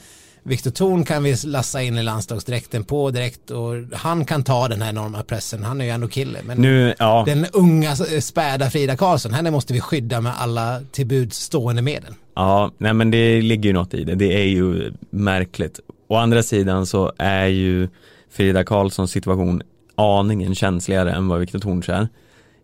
[0.43, 4.81] Viktor Thorn kan vi lassa in i landslagsdräkten på direkt och han kan ta den
[4.81, 5.63] här enorma pressen.
[5.63, 6.39] Han är ju ändå kille.
[6.45, 7.23] Men nu, ja.
[7.27, 12.13] den unga späda Frida Karlsson, henne måste vi skydda med alla till buds stående medel.
[12.35, 14.15] Ja, nej men det ligger ju något i det.
[14.15, 15.79] Det är ju märkligt.
[16.07, 17.89] Å andra sidan så är ju
[18.31, 19.61] Frida Karlssons situation
[19.95, 22.07] aningen känsligare än vad Viktor Thorns är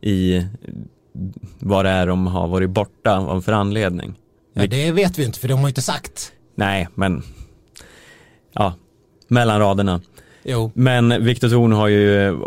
[0.01, 0.45] i
[1.59, 4.15] vad det är de har varit borta av för anledning.
[4.53, 6.31] Ja, det vet vi inte för de har ju inte sagt.
[6.55, 7.23] Nej, men
[8.53, 8.73] ja,
[9.27, 10.01] mellan raderna.
[10.43, 10.71] Jo.
[10.73, 12.37] Men Viktor Thorn har ju eh,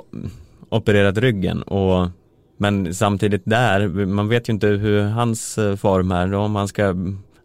[0.69, 2.09] opererat ryggen och
[2.57, 6.35] men samtidigt där, man vet ju inte hur hans eh, form är.
[6.35, 6.95] Om han ska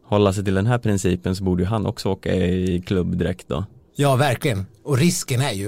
[0.05, 3.65] hålla sig till den här principen så borde ju han också åka i klubbdräkt då.
[3.95, 4.65] Ja, verkligen.
[4.83, 5.65] Och risken är ju,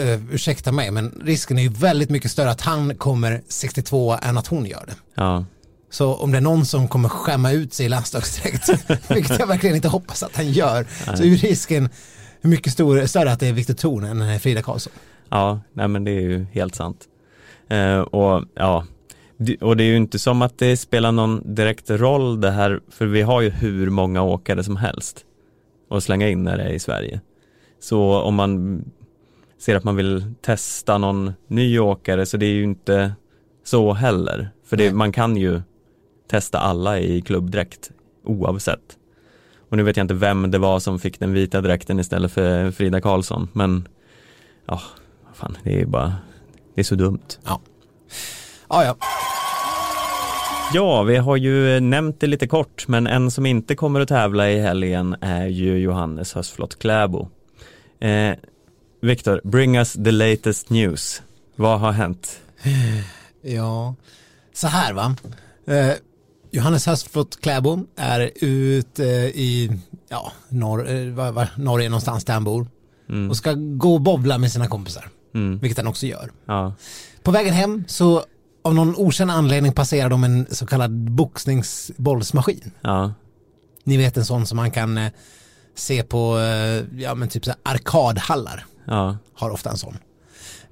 [0.00, 4.38] uh, ursäkta mig, men risken är ju väldigt mycket större att han kommer 62 än
[4.38, 4.94] att hon gör det.
[5.14, 5.44] Ja.
[5.90, 8.68] Så om det är någon som kommer skämma ut sig i landslagsdräkt,
[9.10, 11.16] vilket jag verkligen inte hoppas att han gör, nej.
[11.16, 11.88] så är risken
[12.40, 14.92] mycket stor, större att det är Viktor Thorn än Frida Karlsson.
[15.28, 17.04] Ja, nej men det är ju helt sant.
[17.68, 18.84] Eh, och ja,
[19.60, 23.06] och det är ju inte som att det spelar någon direkt roll det här, för
[23.06, 25.24] vi har ju hur många åkare som helst
[25.90, 27.20] att slänga in när det är i Sverige.
[27.80, 28.84] Så om man
[29.58, 33.12] ser att man vill testa någon ny åkare så det är ju inte
[33.64, 34.50] så heller.
[34.66, 35.62] För det, man kan ju
[36.28, 37.90] testa alla i klubbdräkt
[38.24, 38.96] oavsett.
[39.68, 42.70] Och nu vet jag inte vem det var som fick den vita dräkten istället för
[42.70, 43.88] Frida Karlsson men
[44.66, 44.80] ja,
[45.34, 46.14] fan det är bara,
[46.74, 47.38] det är så dumt.
[47.44, 47.60] Ja.
[48.68, 48.96] Ja, ja.
[50.72, 54.50] Ja, vi har ju nämnt det lite kort, men en som inte kommer att tävla
[54.50, 57.28] i helgen är ju Johannes Hösflot Kläbo.
[58.00, 58.32] Eh,
[59.00, 61.22] Viktor, bring us the latest news.
[61.56, 62.40] Vad har hänt?
[63.42, 63.94] Ja,
[64.52, 65.16] så här va.
[65.66, 65.92] Eh,
[66.50, 69.70] Johannes Höstflot Kläbo är ute i
[70.08, 72.66] ja, norr, eh, var, var, Norge någonstans där han bor
[73.10, 73.30] Mm.
[73.30, 75.58] och ska gå och bowla med sina kompisar, Mm.
[75.58, 76.30] vilket han också gör.
[76.46, 76.74] Ja.
[77.22, 78.24] På vägen hem så
[78.64, 82.70] av någon okänd anledning passerar de en så kallad boxningsbollsmaskin.
[82.80, 83.12] Ja.
[83.84, 85.12] Ni vet en sån som man kan eh,
[85.74, 88.66] se på eh, ja, men typ så arkadhallar.
[88.84, 89.16] Ja.
[89.34, 89.98] Har ofta en sån.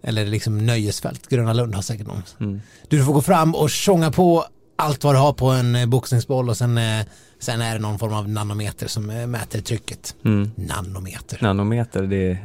[0.02, 1.28] Eller liksom nöjesfält.
[1.28, 2.22] Gröna Lund har säkert någon.
[2.40, 2.60] Mm.
[2.88, 4.44] Du får gå fram och tjonga på
[4.76, 7.06] allt vad du har på en eh, boxningsboll och sen, eh,
[7.38, 10.14] sen är det någon form av nanometer som eh, mäter trycket.
[10.24, 10.50] Mm.
[10.56, 11.38] Nanometer.
[11.42, 12.38] Nanometer, det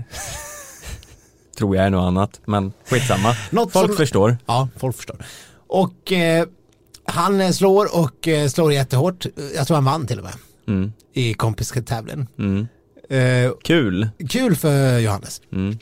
[1.58, 3.36] tror jag är något annat, men skitsamma.
[3.50, 4.38] Något Folk som- förstår.
[4.46, 5.26] Ja, folk förstår.
[5.68, 6.46] Och eh,
[7.06, 9.26] han slår och eh, slår jättehårt.
[9.56, 10.34] Jag tror han vann till och med
[10.68, 10.94] Mm.
[11.14, 12.28] i kompistävlingen.
[12.40, 12.68] Mm.
[13.10, 14.10] Eh, Kul.
[14.30, 15.42] kul för Johannes.
[15.52, 15.78] Mm.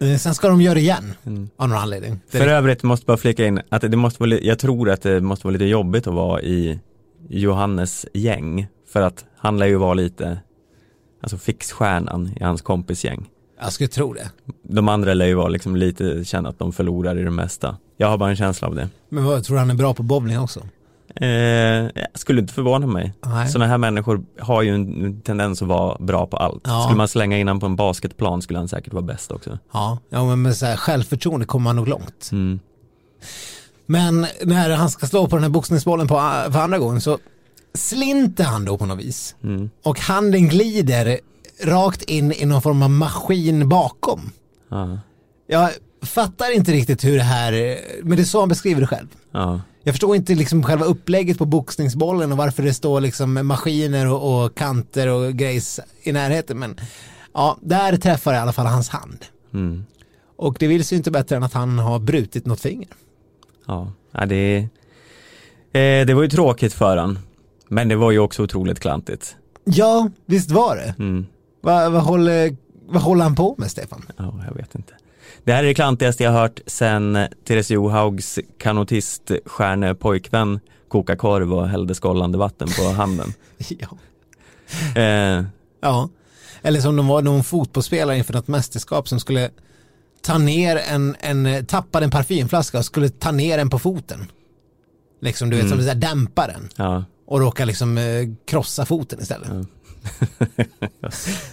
[0.00, 1.48] Eh, sen ska de göra det igen Mm.
[1.56, 2.20] av någon anledning.
[2.28, 5.20] För övrigt måste jag bara flika in att det måste vara, jag tror att det
[5.20, 6.80] måste vara lite jobbigt att vara i
[7.28, 8.66] Johannes gäng.
[8.92, 10.38] För att han lär ju vara lite,
[11.22, 13.26] alltså fixstjärnan i hans kompisgäng.
[13.60, 14.30] Jag skulle tro det.
[14.62, 17.76] De andra lär ju vara liksom lite, känna att de förlorar i det mesta.
[17.96, 18.88] Jag har bara en känsla av det.
[19.08, 20.60] Men vad, tror du han är bra på bowling också?
[21.20, 23.12] Eh, skulle inte förvåna mig.
[23.52, 26.62] Sådana här människor har ju en tendens att vara bra på allt.
[26.64, 26.82] Ja.
[26.82, 29.58] Skulle man slänga in honom på en basketplan skulle han säkert vara bäst också.
[29.72, 32.28] Ja, ja men med så här, självförtroende kommer man nog långt.
[32.32, 32.60] Mm.
[33.86, 36.14] Men när han ska slå på den här boxningsbollen på,
[36.50, 37.18] för andra gången så
[37.74, 39.36] slinter han då på något vis.
[39.42, 39.70] Mm.
[39.82, 41.18] Och handen glider
[41.64, 44.32] rakt in i någon form av maskin bakom.
[44.68, 44.98] Ja.
[45.46, 45.70] Jag
[46.02, 49.06] fattar inte riktigt hur det här, men det är så han beskriver det själv.
[49.32, 49.60] Ja.
[49.88, 54.44] Jag förstår inte liksom själva upplägget på boxningsbollen och varför det står liksom maskiner och,
[54.44, 56.58] och kanter och grejs i närheten.
[56.58, 56.80] Men
[57.34, 59.24] ja, där träffar i alla fall hans hand.
[59.54, 59.84] Mm.
[60.36, 62.88] Och det vill sig inte bättre än att han har brutit något finger.
[63.66, 63.92] Ja,
[64.26, 64.56] det,
[65.72, 67.18] eh, det var ju tråkigt för han.
[67.68, 69.36] Men det var ju också otroligt klantigt.
[69.64, 70.94] Ja, visst var det.
[70.98, 71.26] Mm.
[71.60, 74.02] Vad vad håller, vad håller han på med Stefan?
[74.16, 74.94] Ja, jag vet inte.
[75.48, 81.94] Det här är det klantigaste jag hört sen Therese Johaugs kanotiststjärnepojkvän kokade korv och hällde
[81.94, 83.32] skållande vatten på handen.
[83.68, 83.88] ja.
[85.02, 85.44] Eh,
[85.80, 86.08] ja.
[86.62, 89.50] Eller som de var någon fotbollsspelare inför något mästerskap som skulle
[90.22, 94.26] ta ner en, en tappade en parfymflaska och skulle ta ner den på foten.
[95.20, 95.78] Liksom du vet, Mm.
[95.78, 96.68] som här dämpa den.
[96.76, 98.04] ja, Och råka liksom eh,
[98.46, 99.48] krossa foten istället.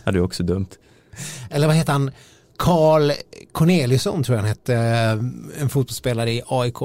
[0.03, 0.67] ja, det är också dumt.
[1.49, 2.12] Eller vad heter han?
[2.58, 3.12] Carl
[3.52, 6.78] Corneliusson tror jag han hette, eh, en fotbollsspelare i AIK.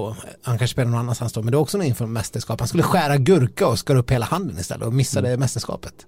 [0.43, 2.61] Han kanske spelar någon annanstans då, men det var också någon inför mästerskap.
[2.61, 5.41] Han skulle skära gurka och skar upp hela handen istället och missade Mm.
[5.41, 6.07] mästerskapet.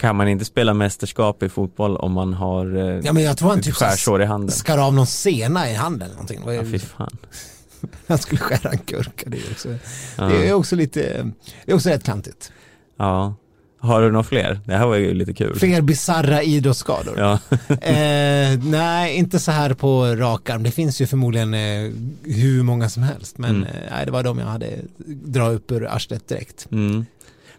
[0.00, 3.48] Kan man inte spela mästerskap i fotboll om man har eh, Ja men jag tror
[3.50, 4.50] han typ skärsår i handen?
[4.56, 6.40] skar av någon sena i handen eller någonting.
[6.46, 7.16] Ja, fy fan.
[8.06, 9.30] Han skulle skära en gurka.
[9.30, 9.68] Det är också,
[10.16, 10.24] Ja.
[10.24, 11.30] det är också lite,
[11.64, 12.52] det är också rätt klantigt.
[12.96, 13.34] ja.
[13.80, 14.60] Har du några fler?
[14.64, 15.58] Det här var ju lite kul.
[15.58, 17.14] Fler bisarra idrottsskador.
[17.18, 17.38] Ja.
[17.68, 20.62] Eh, nej, inte så här på rak arm.
[20.62, 21.90] Det finns ju förmodligen eh,
[22.24, 23.38] hur många som helst.
[23.38, 23.68] Men Mm.
[23.98, 24.70] eh, det var de jag hade
[25.06, 26.66] dra upp ur arslet direkt.
[26.72, 26.90] Mm.
[26.92, 27.04] Men,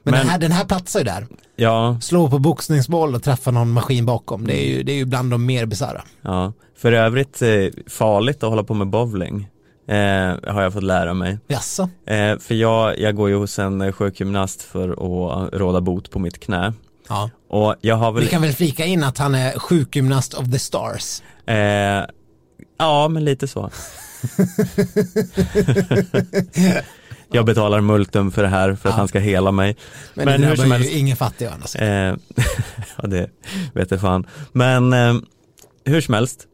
[0.03, 1.27] Men- Den, här, den här platsar ju där.
[1.55, 4.47] ja, Slå på boxningsboll och träffa någon maskin bakom.
[4.47, 6.01] Det är ju, det är ju bland de mer bisarra.
[6.21, 6.53] ja.
[6.77, 7.47] För övrigt eh,
[7.87, 9.47] farligt att hålla på med bowling.
[9.89, 11.39] Eh, har jag fått lära mig.
[11.47, 11.89] Jaså?
[12.05, 16.39] Eh, för jag, jag går ju hos en sjukgymnast för att råda bot på mitt
[16.39, 16.73] knä.
[17.09, 17.29] Ja.
[17.49, 20.59] Och jag har väl, Vi kan väl flika in att han är sjukgymnast of the
[20.59, 21.21] stars.
[21.45, 22.05] eh,
[22.79, 23.69] ja men lite så.
[27.31, 28.97] jag betalar multum för det här för att Ja.
[28.97, 29.75] han ska hela mig.
[30.13, 30.91] Men, Men det hur som ju helst.
[30.91, 31.87] ingen fattig å andra sidan.
[31.87, 32.15] Eh,
[33.01, 33.29] ja det
[33.73, 34.27] vet jag fan.
[34.51, 35.15] Men eh,
[35.85, 36.45] hur som helst.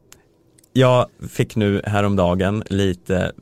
[0.76, 3.32] Jag fick nu häromdagen lite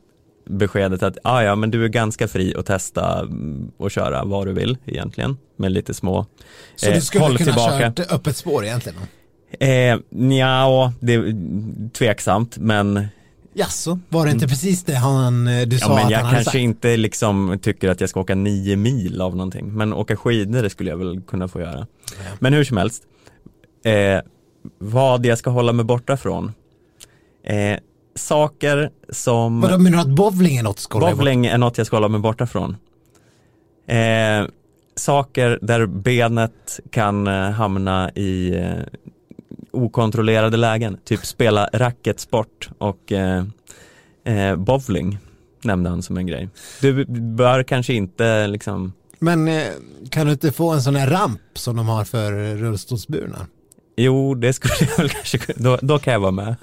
[0.47, 4.47] beskedet att ah, ja men du är ganska fri att testa mm, och köra vad
[4.47, 5.37] du vill egentligen.
[5.57, 6.27] Med lite små
[6.77, 7.93] Så eh, du skulle håll kunna tillbaka.
[7.97, 8.99] kört öppet spår egentligen?
[9.61, 11.35] Eh, nja, det är
[11.93, 13.07] tveksamt men,
[13.55, 15.97] Jaså, var det inte precis det han, eh, du sa Mm.
[15.97, 16.55] ja, men att jag han kanske sagt?
[16.55, 19.73] inte liksom tycker att jag ska åka nio mil av någonting.
[19.73, 21.87] Men åka skidor det skulle jag väl kunna få göra.
[22.39, 23.03] Men hur som helst,
[23.85, 24.21] eh,
[24.79, 26.53] vad jag ska hålla mig borta från.
[27.45, 27.79] Eh,
[28.15, 31.17] saker som, Vadå, menar du att bowling är något bort?
[31.17, 32.77] bowling är något jag ska hålla mig borta från.
[33.87, 34.47] Eh,
[34.97, 38.71] saker där benet kan eh, hamna i eh,
[39.71, 43.45] okontrollerade lägen, typ spela racketsport och eh,
[44.25, 45.19] eh, bowling
[45.65, 46.49] nämnde han som en grej.
[46.81, 49.63] Du bör kanske inte liksom, Men eh,
[50.11, 53.47] kan du inte få en sån här ramp som de har för rullstolsburna?
[53.97, 56.57] Jo, det skulle jag väl kanske då, då kan jag vara med.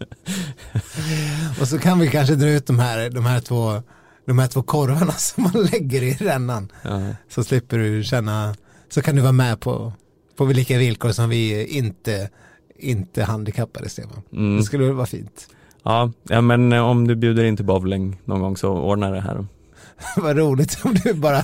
[1.60, 3.82] Och så kan vi kanske dra ut de här, de här, två,
[4.26, 6.72] de här två korvarna som man lägger i rännan.
[6.82, 7.02] Ja.
[7.28, 8.54] Så slipper du känna,
[8.88, 9.92] så kan du vara med på,
[10.36, 12.30] på lika villkor som vi inte,
[12.78, 14.22] inte handikappade Stefan.
[14.32, 14.56] Mm.
[14.56, 15.48] Det skulle väl vara fint.
[15.82, 19.20] Ja, ja, men eh, om du bjuder in till bowling någon gång så ordnar det
[19.20, 19.46] här.
[20.16, 21.42] Vad roligt om du bara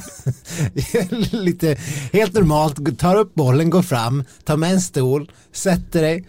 [1.31, 1.77] lite
[2.12, 6.25] helt normalt tar upp bollen, går fram, tar med en stol, sätter dig,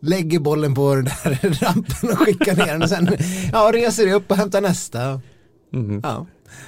[0.00, 3.08] lägger bollen på den där rampen och skickar ner den och sen
[3.52, 5.20] ja, reser upp och hämtar nästa.
[5.74, 6.00] Mm.
[6.02, 6.26] Ja,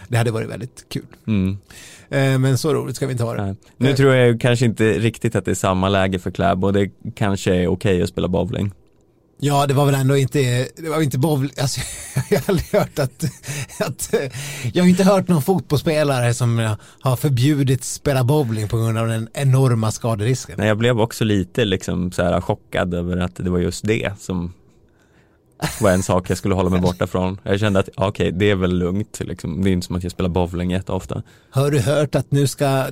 [0.09, 1.07] det hade varit väldigt kul.
[1.27, 1.59] Mm.
[2.09, 3.43] Eh, Men så roligt ska vi inte ha det.
[3.45, 3.55] Nej.
[3.77, 6.91] Nu tror jag kanske inte riktigt att det är samma läge för Kläbo och det
[7.15, 8.73] kanske är okej att spela bowling.
[9.43, 11.81] Ja, det var väl ändå inte, det var inte bowling, alltså,
[12.31, 13.25] jag har aldrig hört att,
[13.81, 14.15] att,
[14.73, 19.29] jag har inte hört någon fotbollsspelare som har förbjudit spela bowling på grund av den
[19.33, 20.55] enorma skaderisken.
[20.59, 24.13] Nej, jag blev också lite liksom så här chockad över att det var just det
[24.19, 24.53] som
[25.81, 27.41] var en sak jag skulle hålla mig borta från.
[27.43, 29.65] Jag kände att okej, det är väl lugnt liksom.
[29.65, 31.23] Det är inte som att jag spelar bowling jätteofta.
[31.51, 32.87] Har du hört att nu ska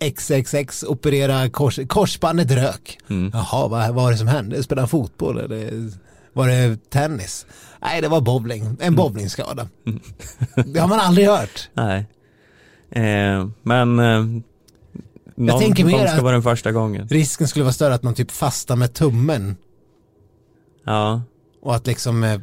[0.00, 2.98] XXX operera kors, korsbandet rök?
[3.10, 3.30] Mm.
[3.34, 4.62] Jaha, vad, var det som hände?
[4.62, 5.90] Spelade han fotboll eller
[6.32, 7.46] var det tennis?
[7.82, 9.68] Nej, det var bowling, en bowlingskada.
[10.66, 11.68] Det har man aldrig hört.
[11.74, 12.06] Nej.
[12.90, 14.42] Eh, men eh,
[15.34, 17.08] någon tänker mer ska vara den första gången.
[17.08, 19.56] Risken skulle vara större att man typ fastar med tummen
[20.84, 21.22] Ja,
[21.62, 22.40] och att liksom eh,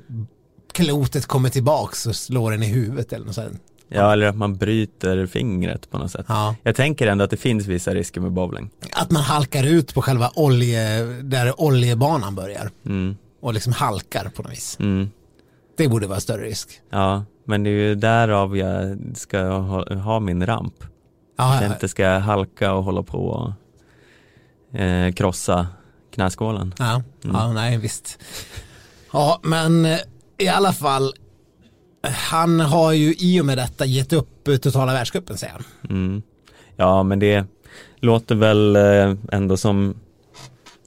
[0.71, 3.61] klotet kommer tillbaks och slår en i huvudet eller något sånt.
[3.99, 6.25] Ja, eller att man bryter fingret på något sätt.
[6.29, 6.55] Ja.
[6.63, 8.69] Jag tänker ändå att det finns vissa risker med bowling.
[8.93, 14.41] Att man halkar ut på själva olje, där oljebanan börjar Mm, och liksom halkar på
[14.43, 14.77] något vis.
[14.79, 15.09] mm.
[15.77, 16.69] Det borde vara större risk.
[16.89, 20.73] Ja, men det är ju därav jag ska ha, ha min ramp.
[21.37, 23.25] Ja, Jag ja, inte ska halka och hålla på
[24.73, 25.67] och eh, krossa
[26.13, 26.73] knäskålen.
[26.79, 28.19] ja, ja, nej visst.
[29.13, 29.97] Ja, men eh,
[30.37, 31.13] i alla fall,
[32.03, 35.63] han har ju i och med detta gett upp totala världscupen säger han.
[35.89, 36.21] Mm.
[36.75, 37.45] Ja, men det
[37.99, 39.95] låter väl eh, ändå som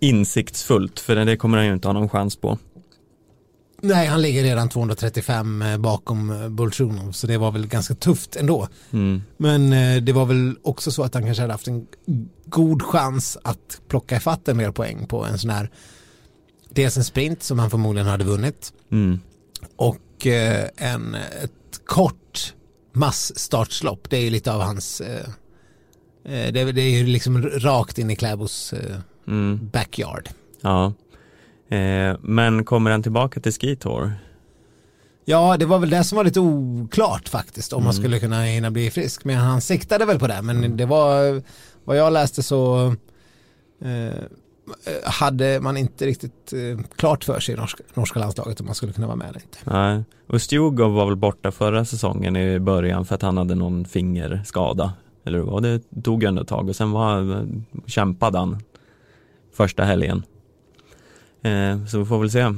[0.00, 2.59] insiktsfullt, för det kommer han ju inte ha någon chans på.
[3.81, 8.37] Nej, han ligger redan 235 eh, bakom eh, Bolsjunov, så det var väl ganska tufft
[8.37, 8.68] ändå.
[8.92, 9.22] Mm.
[9.37, 9.70] Men
[10.05, 11.87] det var väl också så att han kanske hade haft en
[12.46, 15.70] god chans att plocka ifatt en mer poäng på en sån här
[16.70, 19.20] dels en sprint som han förmodligen hade vunnit Mm.
[19.77, 22.54] och eh, en, ett kort
[22.92, 24.10] massstartslopp.
[24.10, 25.26] Det är ju lite av hans eh,
[26.24, 28.74] eh, det, är- ju liksom rakt in i Kläbos
[29.26, 29.68] Mm.
[29.72, 30.28] backyard.
[30.60, 30.92] Ja.
[32.20, 34.12] Men kommer han tillbaka till Ski Tour?
[35.24, 38.02] Ja, det var väl det som var lite oklart faktiskt om man Mm.
[38.02, 39.24] skulle kunna hinna bli frisk.
[39.24, 40.42] Men han siktade väl på det.
[40.42, 41.42] Men det var,
[41.84, 42.87] vad jag läste så
[43.84, 44.22] eh,
[45.05, 48.92] hade man inte riktigt eh, klart för sig i norska, norska landslaget om man skulle
[48.92, 49.59] kunna vara med eller inte.
[49.64, 50.05] Nej.
[50.27, 54.92] Och Stjugov var väl borta förra säsongen i början för att han hade någon fingerskada.
[55.24, 57.46] Eller vad det tog ju ändå ett tag och sen var,
[57.87, 58.62] kämpade han
[59.53, 60.22] första helgen.
[61.42, 62.53] Eh, så vi får väl se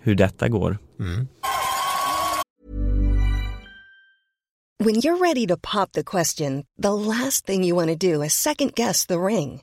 [0.00, 0.78] hur detta går.
[1.00, 1.28] Mm.
[4.78, 8.34] When you're ready to pop the question, the last thing you want to do is
[8.34, 9.62] second guess the ring.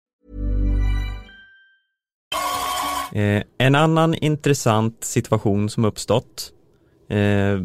[3.11, 6.51] Eh, en annan intressant situation som uppstått
[7.09, 7.59] eh,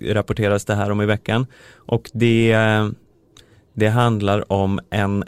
[0.00, 2.56] rapporteras det här om i veckan och det,
[3.74, 5.24] det handlar om en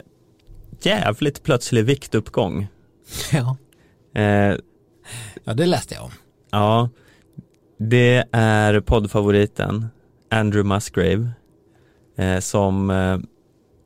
[0.81, 2.67] jävligt plötslig viktuppgång.
[3.31, 3.57] Ja.
[4.21, 4.55] Eh,
[5.43, 6.11] ja, det läste jag om.
[6.51, 6.89] ja,
[7.77, 9.87] det är poddfavoriten
[10.29, 11.31] Andrew Musgrave
[12.17, 13.17] eh, som eh,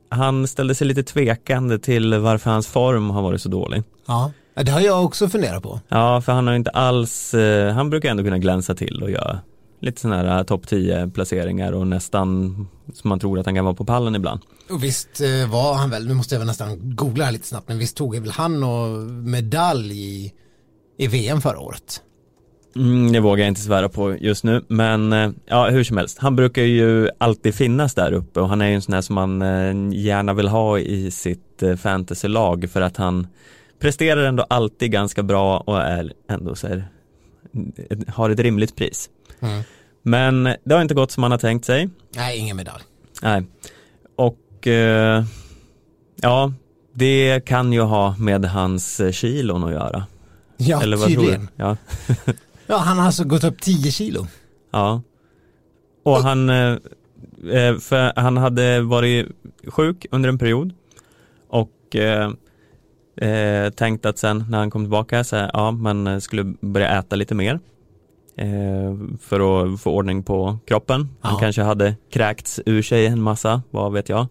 [0.08, 3.82] han ställde sig lite tvekande till varför hans form har varit så dålig.
[4.06, 5.80] Ja, Ja, det har jag också funderat på.
[5.88, 9.38] Ja, för han har inte alls, eh, han brukar ändå kunna glänsa till och göra
[9.80, 12.54] lite sådana här topp 10 placeringar och nästan
[12.92, 14.40] som man tror att han kan vara på pallen ibland.
[14.70, 17.68] Och visst eh, var han väl, nu måste jag väl nästan googla här lite snabbt,
[17.68, 20.32] men visst tog väl han och medalj i,
[20.98, 22.02] i VM förra året?
[22.76, 26.18] Mm, det vågar jag inte svära på just nu, men eh, ja, hur som helst.
[26.18, 29.14] Han brukar ju alltid finnas där uppe och han är ju en sån här som
[29.14, 33.26] man eh, gärna vill ha i sitt eh, fantasylag för att han
[33.78, 36.88] presterar ändå alltid ganska bra och är ändå så här,
[38.08, 39.10] har ett rimligt pris.
[39.40, 39.62] Mm.
[40.02, 41.88] Men det har inte gått som han har tänkt sig.
[42.16, 42.82] Nej, ingen medalj.
[43.22, 43.42] Nej.
[44.16, 45.24] Och eh,
[46.16, 46.52] ja,
[46.92, 50.06] det kan ju ha med hans eh, kilon att göra.
[50.56, 51.48] Ja, Eller vad tydligen.
[51.56, 51.64] tror du?
[51.64, 51.76] Ja.
[52.68, 54.26] Ja, han har alltså gått upp 10 kilo.
[54.70, 55.02] ja.
[56.02, 56.76] Och han, eh,
[57.52, 59.26] eh, för han hade varit
[59.68, 60.74] sjuk under en period
[61.48, 62.30] och eh,
[63.16, 67.16] eh, tänkt att sen när han kom tillbaka så här, ja man skulle börja äta
[67.16, 67.60] lite mer
[68.36, 69.40] eh, för
[69.74, 71.08] att få ordning på kroppen.
[71.20, 71.38] Han Ja.
[71.40, 74.26] kanske hade kräkts ur sig en massa, vad vet jag.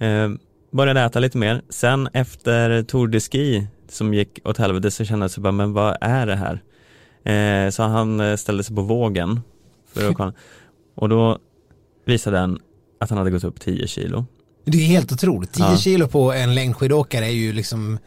[0.00, 0.30] Eh,
[0.72, 1.62] började äta lite mer.
[1.68, 5.72] Sen efter Tour de Ski som gick åt helvete så kände jag så bara, men
[5.72, 6.62] vad är det här?
[7.24, 9.40] Eh, så han eh, ställde sig på vågen
[9.94, 10.32] för att kolla.
[10.94, 11.38] Och då
[12.04, 12.58] visade den
[13.00, 14.24] att han hade gått upp 10 kilo.
[14.64, 15.52] Det är helt otroligt.
[15.52, 15.76] 10 Ja.
[15.76, 17.98] kilo på en längdskidåkare är ju liksom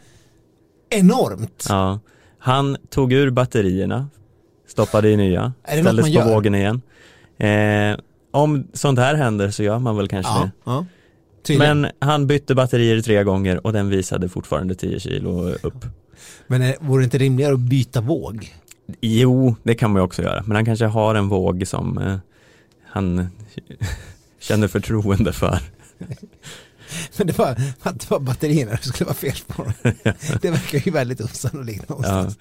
[0.90, 1.66] enormt.
[1.68, 1.98] Ja.
[2.38, 4.08] Han tog ur batterierna,
[4.68, 6.34] stoppade i nya, ställdes på gör?
[6.34, 6.82] vågen igen.
[7.38, 7.98] Eh,
[8.30, 11.52] om sånt här händer så gör man väl kanske Ja, det.
[11.52, 11.58] ja.
[11.58, 15.84] Men han bytte batterier tre gånger och den visade fortfarande 10 kilo upp.
[16.46, 18.54] Men är, vore det inte rimligare att byta våg?
[19.00, 22.16] Jo, det kan man ju också göra, men han kanske har en våg som eh,
[22.86, 23.26] han
[24.40, 25.58] känner förtroende för.
[27.16, 29.64] Men det var, att det var batterierna det skulle vara fel på.
[30.42, 32.38] Det verkar ju väldigt osannolikt Ja, någonstans.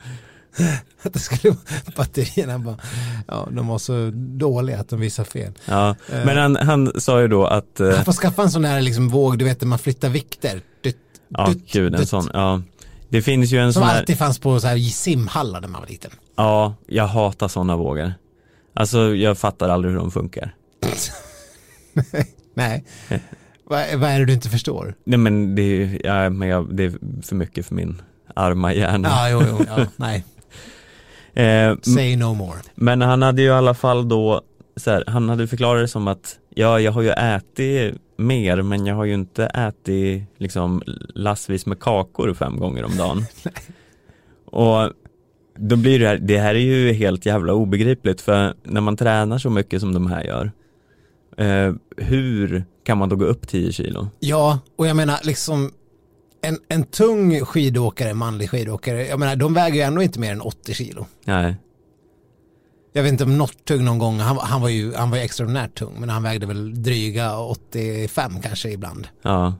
[1.03, 2.77] Att det skulle vara batterierna bara,
[3.27, 5.53] ja de var så dåliga att de visar fel.
[5.65, 5.89] ja.
[6.11, 6.25] Eh.
[6.25, 9.09] Men han, han sa ju då att, eh, Han får skaffa en sån här liksom
[9.09, 10.61] våg, du vet när man flyttar vikter.
[10.83, 10.95] Dutt,
[11.29, 12.09] ja dutt, gud en dutt.
[12.09, 12.61] sån, ja.
[13.09, 15.81] Det finns ju en Som sån här, alltid fanns på så här simhallar när man
[15.81, 16.11] var liten.
[16.35, 18.13] ja, jag hatar sådana vågor.
[18.73, 20.55] Alltså jag fattar aldrig hur de funkar.
[22.53, 22.83] Nej,
[23.63, 24.95] vad, vad är det du inte förstår?
[25.03, 28.01] Nej men det är, ja, men jag, det är för mycket för min
[28.35, 29.07] arma hjärna.
[29.09, 30.23] Ja, jo, jo, ja, nej.
[31.33, 32.57] Eh, Say no more.
[32.75, 34.41] Men han hade ju i alla fall då,
[34.75, 38.85] så här, han hade förklarat det som att ja, jag har ju ätit mer men
[38.85, 40.83] jag har ju inte ätit liksom
[41.15, 43.25] lassvis med kakor fem gånger om dagen.
[44.45, 44.91] Och
[45.55, 49.37] då blir det här, det här är ju helt jävla obegripligt för när man tränar
[49.37, 50.51] så mycket som de här gör,
[51.37, 54.09] eh, hur kan man då gå upp 10 kilo?
[54.19, 55.71] Ja, och jag menar liksom
[56.41, 60.41] en, en tung skidåkare, manlig skidåkare, jag menar de väger ju ändå inte mer än
[60.41, 61.05] 80 kilo.
[61.25, 61.55] Nej,
[62.93, 65.75] Jag vet inte om Northug någon gång, han, han var ju han var ju extraordinärt
[65.75, 69.07] tung, men han vägde väl dryga 85 kanske ibland.
[69.21, 69.53] ja,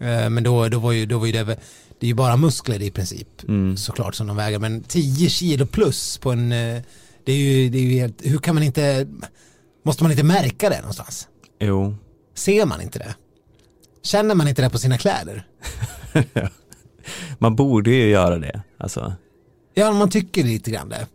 [0.00, 2.82] Eh, Men då, då var ju, då var ju det, det är ju bara muskler
[2.82, 3.76] i princip, mm.
[3.76, 6.82] såklart som de väger, men 10 kilo plus på en, eh,
[7.24, 9.06] det är ju, det är ju helt, hur kan man inte,
[9.82, 11.28] måste man inte märka det någonstans?
[11.60, 11.94] jo,
[12.34, 13.14] Ser man inte det?
[14.02, 15.46] Känner man inte det på sina kläder?
[17.38, 19.12] man borde ju göra det, alltså.
[19.74, 21.06] Ja, man tycker lite grann det.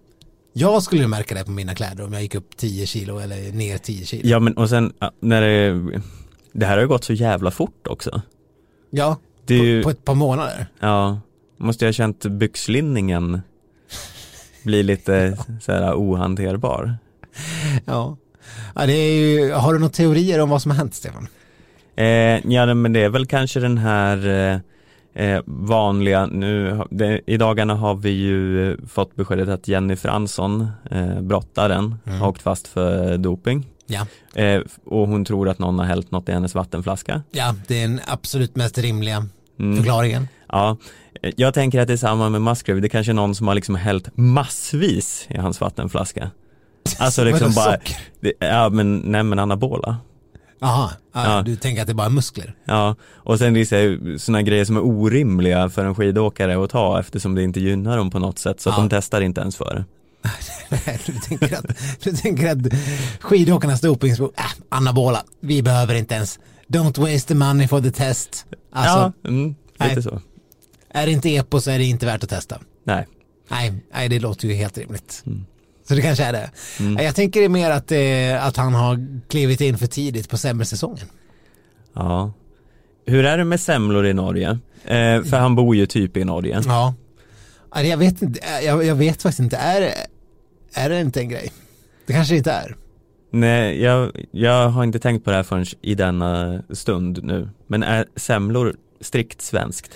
[0.54, 3.52] Jag skulle ju märka det på mina kläder om jag gick upp 10 kilo eller
[3.52, 4.22] ner 10 kilo.
[4.26, 6.02] Ja men och sen ja, när det,
[6.52, 8.22] det här har ju gått så jävla fort också.
[8.90, 10.68] Ja, Det är ju, på, på ett par månader.
[10.80, 11.20] ja,
[11.58, 13.42] måste jag ha känt byxlinningen
[14.64, 16.98] bli lite så här ohanterbar.
[17.86, 18.18] Ja.
[18.76, 21.28] Ja det är ju, har du några teorier om vad som har hänt Stefan?
[21.96, 22.06] Eh,
[22.52, 24.28] ja men det är väl kanske den här
[25.16, 30.68] eh, eh, vanliga, nu, det, i dagarna har vi ju fått beskedet att Jenny Fransson,
[30.92, 32.20] eh, brottaren, Mm.
[32.22, 33.66] har åkt fast för doping.
[33.88, 34.08] Ja.
[34.42, 37.22] Eh, och hon tror att någon har hällt något i hennes vattenflaska.
[37.32, 39.26] Ja, det är den absolut mest rimliga
[39.60, 39.78] Mm.
[39.78, 40.28] förklaringen.
[40.50, 40.78] Ja,
[41.22, 43.48] eh, jag tänker att det är samma med Musgrave, det är kanske är någon som
[43.48, 46.32] har liksom hällt massvis i hans vattenflaska.
[47.00, 47.98] Alltså liksom Vadå, bara, socker?
[48.20, 49.98] det, ja men, nej men anabola.
[50.60, 51.42] Jaha, ja, Ja.
[51.42, 52.56] du tänker att det är bara muskler.
[52.66, 53.76] Ja, och sen vissa
[54.18, 58.10] sådana grejer som är orimliga för en skidåkare att ta eftersom det inte gynnar dem
[58.10, 58.82] på något sätt så att Ja.
[58.82, 59.86] de testar inte ens för det.
[61.06, 61.66] du, tänker att,
[62.04, 62.58] du tänker att
[63.20, 68.46] skidåkarnas dopingspår, äh, anabola, vi behöver inte ens, don't waste the money for the test.
[68.72, 69.48] Alltså, ja, mm,
[69.80, 70.04] lite nej.
[70.04, 70.22] så.
[70.90, 72.60] är det inte epo så är det inte värt att testa.
[72.84, 73.08] Nej.
[73.50, 75.24] Nej, nej det låter ju helt rimligt.
[75.26, 75.46] Mm.
[75.88, 76.50] Så det kanske är det.
[76.80, 77.06] Mm.
[77.06, 81.08] Jag tänker det mer att, eh, att han har klivit in för tidigt på semmelsäsongen.
[81.94, 82.34] Ja.
[83.06, 84.50] Hur är det med semlor i Norge?
[84.84, 86.62] Eh, för han bor ju typ i Norge.
[86.66, 86.94] Ja.
[87.76, 89.94] Ja, Jag vet, inte, jag, jag vet faktiskt inte, är,
[90.74, 91.52] är det inte en grej?
[92.06, 92.76] Det kanske inte är.
[93.32, 97.50] Nej, jag, jag har inte tänkt på det här förrän i denna stund nu.
[97.68, 99.92] Men är semlor strikt svenskt?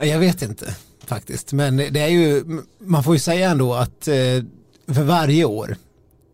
[0.00, 0.74] Jag vet inte
[1.06, 2.44] faktiskt, men det är ju,
[2.78, 4.14] man får ju säga ändå att eh,
[4.94, 5.76] för varje år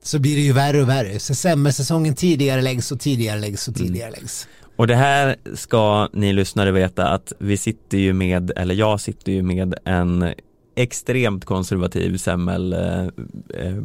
[0.03, 1.19] så blir det ju värre och värre.
[1.19, 4.49] Så semmelsäsongen tidigare läggs och tidigare läggs och tidigare läggs.
[4.77, 9.33] Och det här ska ni lyssnare veta att vi sitter ju med, eller jag sitter
[9.33, 10.35] ju med en
[10.77, 13.07] extremt konservativ semmel eh,
[13.67, 13.83] eh,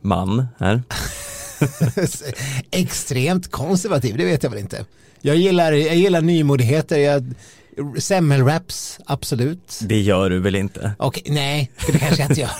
[0.00, 0.82] man här.
[2.70, 4.84] Extremt konservativ, det vet jag väl inte.
[5.20, 7.34] Jag gillar, jag gillar nymodigheter, jag,
[7.98, 9.80] semmelwraps, absolut.
[9.82, 10.92] Det gör du väl inte?
[10.98, 12.50] Okej, nej, det kanske jag inte gör.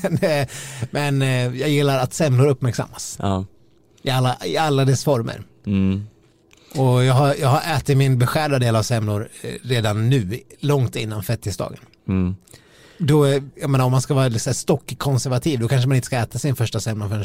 [0.02, 0.48] men eh,
[0.90, 3.16] men eh, jag gillar att semlor uppmärksammas.
[3.20, 3.44] Ja.
[4.02, 5.42] I alla, I alla dess former.
[5.66, 6.06] Mm.
[6.74, 10.96] Och jag har, jag har ätit min beskärda del av semlor eh, redan nu, långt
[10.96, 11.78] innan fettisdagen.
[12.08, 12.36] Mm.
[12.98, 13.28] Då,
[13.60, 16.56] jag menar om man ska vara lite stockkonservativ, då kanske man inte ska äta sin
[16.56, 17.24] första semla förrän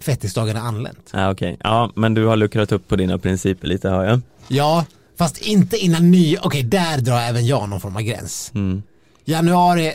[0.00, 1.10] fettisdagen är anlänt.
[1.12, 1.56] Ja, okej.
[1.60, 4.20] Ja, men du har luckrat upp på dina principer lite hör jag.
[4.48, 4.84] Ja,
[5.18, 8.52] fast inte innan ny, okej där drar även jag någon form av gräns.
[8.54, 8.82] Mm.
[9.24, 9.92] Januari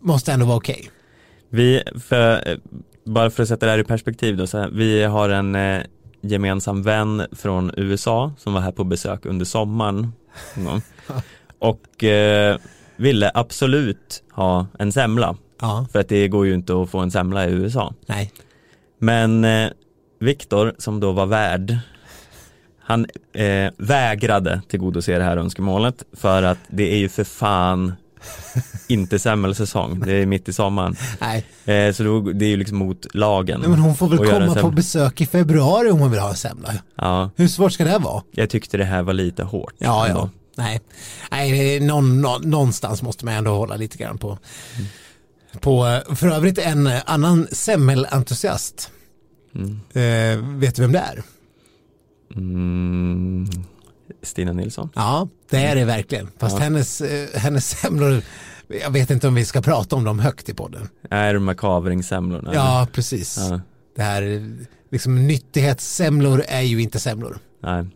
[0.00, 0.90] måste ändå vara okej.
[1.48, 2.58] Vi, för,
[3.04, 5.82] bara för att sätta det här i perspektiv då, så här, vi har en eh,
[6.20, 10.12] gemensam vän från USA som var här på besök under sommaren
[11.58, 12.58] och eh,
[12.96, 17.10] ville absolut ha en semla Ja, för att det går ju inte att få en
[17.10, 17.94] semla i USA.
[18.06, 18.32] nej.
[18.98, 19.70] Men eh,
[20.20, 21.78] Viktor som då var värd
[22.92, 27.92] han eh, vägrade tillgodose det här önskemålet för att det är ju för fan
[28.88, 30.96] inte semmelsäsong, det är mitt i sommaren.
[31.20, 31.46] nej.
[31.64, 33.60] Eh, så då, det är ju liksom mot lagen.
[33.60, 36.36] Nej, men hon får väl komma på besök i februari om hon vill ha en
[36.36, 36.74] semla.
[36.96, 38.22] Ja, Hur svårt ska det vara?
[38.30, 39.74] jag tyckte det här var lite hårt.
[39.78, 40.20] Ja, ändå.
[40.20, 40.30] ja.
[40.56, 40.80] Nej,
[41.30, 44.38] Nej någon, nå- någonstans måste man ändå hålla lite grann på.
[45.60, 48.90] På eh, för övrigt en annan semmelentusiast.
[49.54, 49.80] Mm.
[49.92, 51.22] Eh, vet du vem det är?
[52.36, 53.46] Mm.
[54.22, 54.88] Stina Nilsson.
[54.94, 56.28] Ja, det är det verkligen.
[56.38, 56.62] Fast Ja.
[56.62, 58.22] hennes, eh, hennes semlor,
[58.82, 60.88] jag vet inte om vi ska prata om dem högt i podden.
[61.10, 62.54] Är de här kavringssemlorna?
[62.54, 63.36] Ja, precis.
[63.50, 63.60] Ja,
[63.96, 64.52] Det här,
[64.90, 67.38] liksom nyttighetssemlor är ju inte semlor.
[67.62, 67.86] nej.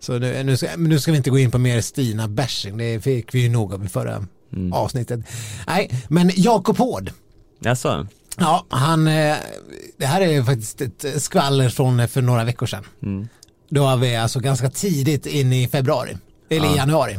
[0.00, 3.34] Så nu, nu, ska, nu ska vi inte gå in på mer Stina-bashing, det fick
[3.34, 4.72] vi ju nog av i förra Mm.
[4.72, 5.20] avsnittet.
[5.66, 7.10] Nej, men Jakob Hård,
[7.60, 8.06] Jaså?
[8.38, 9.36] ja, han, eh,
[9.96, 12.84] det här är faktiskt ett skvaller från för några veckor sedan.
[13.02, 13.28] Mm.
[13.68, 16.16] Då var vi alltså ganska tidigt in i februari,
[16.50, 16.76] eller i Ja.
[16.76, 17.18] januari.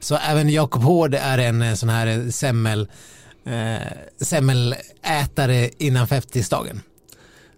[0.00, 2.88] Så även Jakob Hård är en eh, sån här eh, semmel,
[3.46, 3.76] eh,
[4.20, 6.82] semmelätare innan fettisdagen.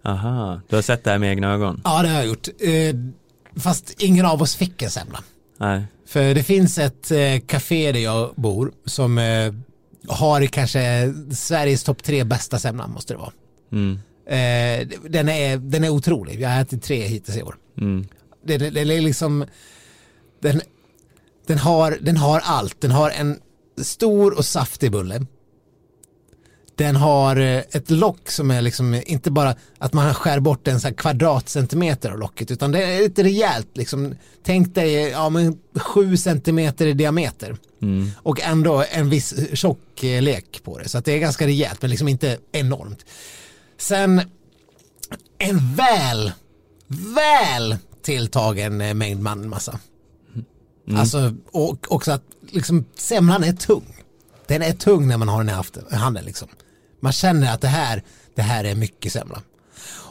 [0.05, 1.81] Aha, du har sett det här med egna ögon?
[1.83, 2.47] Ja, det har jag gjort.
[2.59, 2.95] Eh,
[3.61, 5.23] fast ingen av oss fick en semla.
[5.59, 5.83] Nej.
[6.07, 9.53] För det finns ett eh, café där jag bor som eh,
[10.07, 13.31] har kanske Sveriges topp tre bästa semla måste det vara.
[13.71, 13.99] Mm.
[14.27, 17.55] Eh, den, är, den är otrolig, jag har ätit tre hittills i år.
[17.81, 18.07] Mm.
[18.45, 19.45] Det, det, det är liksom,
[20.41, 20.61] den,
[21.47, 23.39] den, har, den har allt, den har en
[23.77, 25.25] stor och saftig bulle.
[26.75, 30.81] Den har eh, ett lock som är liksom inte bara att man skär bort en
[30.81, 34.15] så kvadratcentimeter av locket utan det är lite rejält liksom.
[34.43, 38.11] Tänk dig ja, men sju centimeter i diameter Mm.
[38.17, 42.07] och ändå en viss tjocklek på det så att det är ganska rejält men liksom
[42.07, 43.05] inte enormt.
[43.77, 44.21] Sen
[45.37, 46.31] en väl,
[47.15, 49.79] väl tilltagen eh, mängd manmassa.
[50.97, 53.97] Alltså och också att liksom semlan är tung.
[54.47, 56.47] Den är tung när man har den i handen liksom.
[56.99, 58.03] Man känner att det här,
[58.35, 59.41] det här är mycket semla.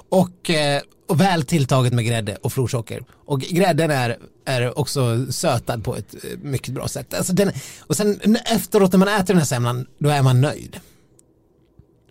[0.08, 3.04] Och, eh, och väl tilltaget med grädde och florsocker.
[3.26, 7.14] Och grädden är, är också sötad på ett eh, mycket bra sätt.
[7.14, 10.80] Alltså den, och sen efteråt när man äter den här semlan, då är man nöjd.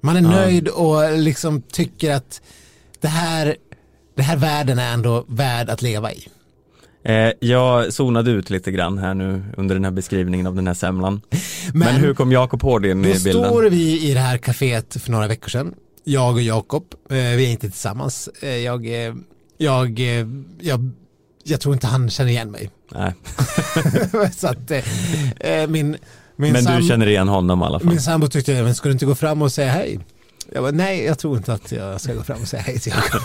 [0.01, 0.29] Man är Ja.
[0.29, 2.41] nöjd och liksom tycker att
[2.99, 3.55] det här,
[4.15, 6.27] det här världen är ändå värd att leva i.
[7.03, 10.73] Eh, jag zonade ut lite grann här nu under den här beskrivningen av den här
[10.73, 11.21] semlan.
[11.73, 13.45] Men, hur kom Jakob Hård in Då i bilden?
[13.45, 15.73] står vi i det här kaféet för några veckor sedan.
[16.03, 18.29] Jag och Jakob, eh, vi är inte tillsammans.
[18.41, 18.85] Eh, jag,
[19.57, 19.99] jag,
[20.59, 20.91] jag,
[21.43, 22.69] jag tror inte han känner igen mig.
[22.91, 23.13] Nej.
[24.37, 24.71] Så att
[25.69, 25.97] min,
[26.35, 27.89] min, Men du känner igen honom i alla fall?
[27.89, 29.99] min sambo tyckte, men ska du inte gå fram och säga hej?
[30.53, 32.93] Jag bara, nej, jag tror inte att jag ska gå fram och säga hej till
[32.95, 33.21] Jakob.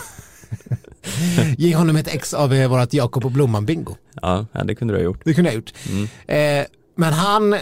[1.57, 3.95] Ge honom ett ex av eh, vårt Jakob och Blomman-bingo.
[4.21, 5.21] Ja, ja, det kunde du ha gjort.
[5.25, 5.73] Det kunde jag ha gjort.
[5.89, 6.61] Mm.
[6.61, 7.55] Eh, men han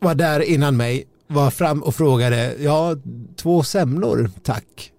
[0.00, 2.96] var där innan mig, var fram och frågade, ja,
[3.36, 4.92] två semlor, tack.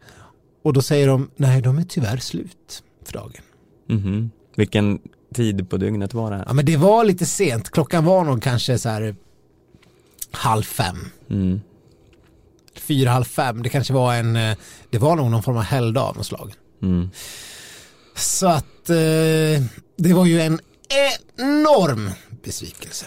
[0.64, 3.42] Och då säger de, nej, de är tyvärr slut för dagen.
[3.90, 4.32] Mhm.
[4.56, 5.00] Vilken
[5.36, 6.44] tid på dygnet var det här?
[6.48, 9.16] Ja, men det var lite sent, klockan var nog kanske så här
[10.32, 10.98] halv fem,
[11.30, 11.62] Mm.
[12.76, 13.64] fyra, halv fem.
[13.64, 14.58] Det kanske var en, eh,
[14.90, 16.54] det var nog någon form av helgdag av något slag.
[16.84, 17.10] Mm.
[18.16, 19.64] Så att eh,
[19.98, 20.60] det var ju en
[21.40, 22.10] enorm
[22.44, 23.06] besvikelse.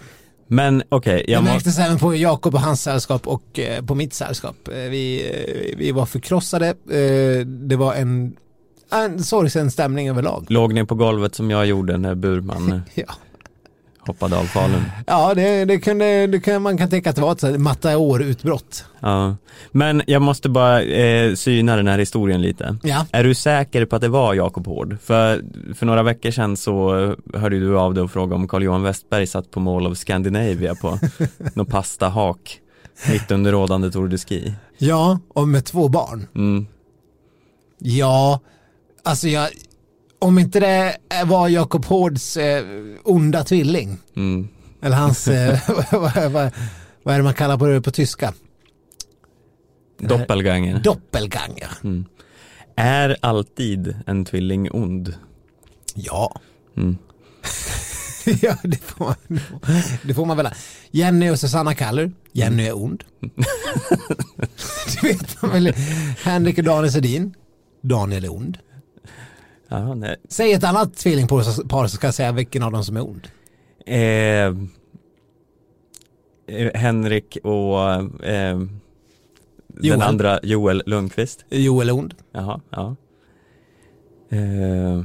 [0.48, 1.50] Men okej, Det jag må...
[1.50, 4.68] märktes även på Jakob och hans sällskap och eh, på mitt sällskap.
[4.68, 5.30] Eh, Vi,
[5.72, 6.66] eh, vi var förkrossade.
[6.68, 8.36] Eh, Det var en,
[8.92, 10.46] en sorgsen stämning överlag.
[10.48, 13.14] låg ni på golvet som jag gjorde när Burman Ja.
[14.06, 14.82] Hoppa dalfalun.
[15.06, 18.84] Ja, det, det, kunde, det kan, man kan tänka att det var ett Mataor-utbrott.
[19.00, 19.36] Ja.
[19.72, 22.76] Men jag måste bara eh, syna den här historien lite.
[22.82, 23.06] Ja.
[23.12, 24.96] Är du säker på att det var Jakob Hård?
[25.02, 25.44] För,
[25.74, 26.90] för några veckor sedan så
[27.34, 30.98] hörde du av dig och frågade om Carl-Johan Westberg satt på Mall of Scandinavia på
[31.54, 32.60] någon pastahak
[33.12, 34.54] mitt under rådande Tour de Ski.
[34.78, 36.26] Ja, och med två barn.
[36.34, 36.66] Mm.
[37.78, 38.40] Ja,
[39.02, 39.48] alltså jag,
[40.18, 42.64] om inte det var Jakob Hårds eh,
[43.04, 44.48] onda tvilling, Mm.
[44.82, 45.58] eller hans, eh,
[45.92, 46.50] vad, vad,
[47.02, 48.34] vad är det man kallar på det på tyska?
[49.98, 50.78] Doppelganger.
[50.80, 51.68] Doppelganger.
[51.84, 52.04] Mm.
[52.76, 55.14] Är alltid en tvilling ond?
[55.94, 56.40] Ja.
[56.76, 56.96] Mm.
[58.42, 59.40] ja, det får, man,
[60.02, 60.48] det får man väl.
[60.90, 62.12] Jenny och Susanna Kallur.
[62.32, 63.04] Jenny är ond.
[65.00, 65.72] du vet man väl.
[66.22, 67.34] Henrik och Daniel Sedin.
[67.82, 68.58] Daniel är ond.
[69.68, 70.16] Ja, nej.
[70.28, 73.28] Säg ett annat tvillingpar så ska jag säga vilken av dem som är ond.
[73.86, 73.96] Eh,
[76.56, 77.80] eh, Henrik och
[78.24, 78.70] eh, den
[79.80, 80.02] Joel.
[80.02, 81.44] andra Joel Lundqvist.
[81.50, 82.14] Joel är ond.
[82.32, 82.96] Jaha, ja.
[84.30, 85.04] Eh,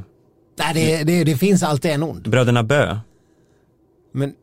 [0.59, 2.29] Nej, det, det, det finns alltid en ond.
[2.29, 2.97] bröderna Bö.
[4.11, 4.33] Men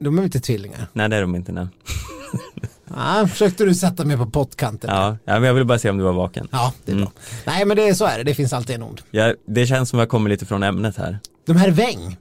[0.00, 0.86] de är inte tvillingar.
[0.92, 1.68] Nej det är de inte nu.
[2.96, 4.90] Ja, försökte du sätta mig på pottkanten.
[4.94, 6.48] Ja, ja, men jag ville bara se om du var vaken.
[6.52, 7.04] Ja, det är Mm.
[7.04, 7.12] bra.
[7.46, 8.24] Nej, men det är så är det.
[8.24, 9.00] Det finns alltid en ond.
[9.10, 11.18] Ja, det känns som att jag kommer lite från ämnet här.
[11.46, 12.16] De här Weng,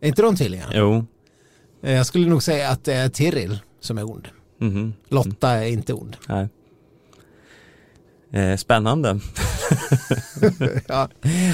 [0.00, 0.70] är inte de tvillingar?
[0.74, 1.06] Jo.
[1.82, 4.28] Eh, Jag skulle nog säga att det är Tiril som är ond.
[4.60, 4.92] Mhm.
[5.08, 6.16] Lotta är inte ond.
[6.28, 6.48] Nej.
[8.32, 9.18] Eh, spännande.
[10.88, 11.08] ja,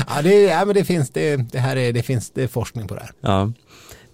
[0.09, 2.89] ja, det, ja men det finns, det, det här är, det finns det är forskning
[2.89, 3.11] på det här.
[3.21, 3.53] Ja.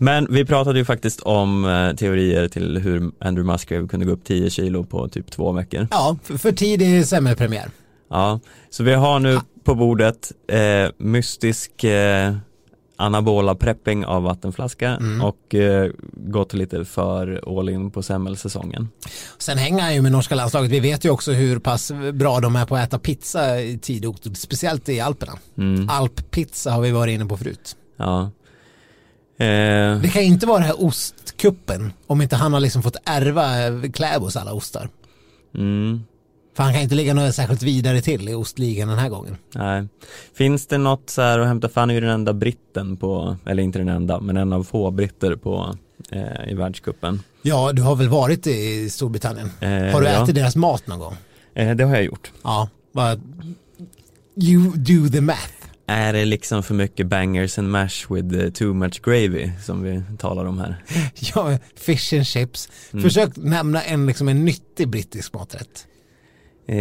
[0.03, 4.24] Men vi pratade ju faktiskt om eh, teorier till hur Andrew Musgrave kunde gå upp
[4.24, 5.86] 10 kilo på typ två veckor.
[5.90, 7.70] Ja, för, för tidig semmelpremiär.
[8.11, 8.40] Ja,
[8.70, 12.34] så vi har nu på bordet eh, mystisk eh,
[12.96, 15.20] anabola prepping av vattenflaska Mm.
[15.22, 18.88] och eh, gått lite för all in på semmelsäsongen.
[19.38, 20.70] Sen hänger han ju med norska landslaget.
[20.70, 24.05] Vi vet ju också hur pass bra de är på att äta pizza i tid
[24.05, 25.32] och speciellt i Alperna.
[25.59, 25.88] Mm.
[25.88, 27.76] Alppizza har vi varit inne på förut.
[27.96, 28.30] Ja.
[29.41, 33.49] Eh, Det kan inte vara den här ostkuppen om inte han har liksom fått ärva
[33.93, 34.88] Kläbos alla ostar.
[35.55, 36.01] mm,
[36.57, 39.36] För han kan inte ligga något särskilt vidare till i ostligan den här gången.
[39.55, 39.86] nej.
[40.34, 43.36] Finns det något så här att hämta, för han är ju den enda britten på,
[43.47, 45.76] eller inte den enda, men en av få britter på
[46.11, 47.22] eh, i världscupen.
[47.43, 49.51] Ja, du har väl varit i Storbritannien?
[49.61, 50.22] Eh, har du ja.
[50.24, 51.16] ätit deras mat någon gång?
[51.55, 52.32] Eh, det har jag gjort.
[52.43, 53.16] Ja, bara
[54.36, 55.53] you do the math.
[55.93, 60.03] Är det liksom för mycket bangers and mash with eh, too much gravy som vi
[60.18, 60.84] talar om här?
[61.34, 62.68] Ja, fish and chips.
[62.93, 63.03] Mm.
[63.03, 65.86] Försök nämna en, liksom en nyttig brittisk maträtt.
[66.66, 66.76] Eh,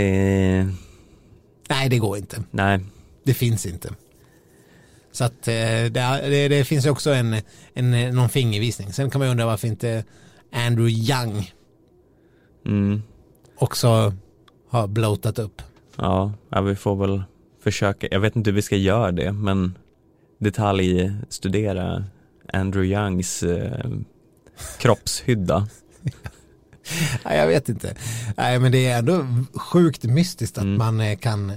[1.70, 2.44] Nej, det går inte.
[2.52, 2.80] nej,
[3.24, 3.90] Det finns inte.
[5.12, 5.90] Så att eh, det,
[6.30, 7.36] det, det finns ju också en,
[7.74, 8.94] en, någon fingervisning.
[8.94, 10.04] Sen kan man ju undra varför inte
[10.54, 11.52] Andrew Young
[12.66, 13.02] mm,
[13.56, 14.14] också
[14.70, 15.62] har bloatat upp.
[15.98, 17.24] ja, ja, vi får väl
[17.64, 19.78] försöka, jag vet inte hur vi ska göra det, men
[20.40, 22.04] detaljstudera
[22.54, 23.90] Andrew Youngs eh,
[24.80, 25.68] kroppshydda.
[27.26, 27.96] Nej, jag vet inte.
[28.38, 30.78] Nej, men det är ändå sjukt mystiskt att Mm.
[30.78, 31.52] man eh, kan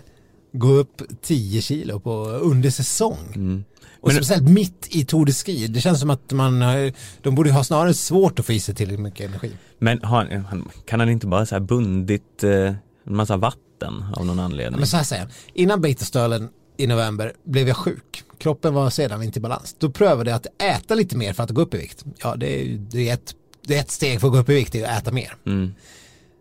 [0.53, 3.18] gå upp 10 kilo på under säsong.
[3.34, 3.64] Mm.
[4.00, 5.66] Och Men- speciellt mitt i Tour de Ski.
[5.66, 6.92] Det känns som att man, har-
[7.22, 9.50] de borde ha snarare svårt att få i sig tillräckligt mycket energi.
[9.78, 12.74] Men han, kan han inte bara så här bundit eh,
[13.05, 14.78] en massa vatten av någon anledning?
[14.78, 18.24] Men så här säger jag, innan Betastölen i november blev jag sjuk.
[18.38, 19.76] Kroppen var sedan inte i balans.
[19.78, 22.05] Då prövade jag att äta lite mer för att gå upp i vikt.
[22.22, 23.34] Ja, det är, det är, ett,
[23.66, 25.36] det är ett steg för att gå upp i vikt, det är att äta mer.
[25.46, 25.72] Mm.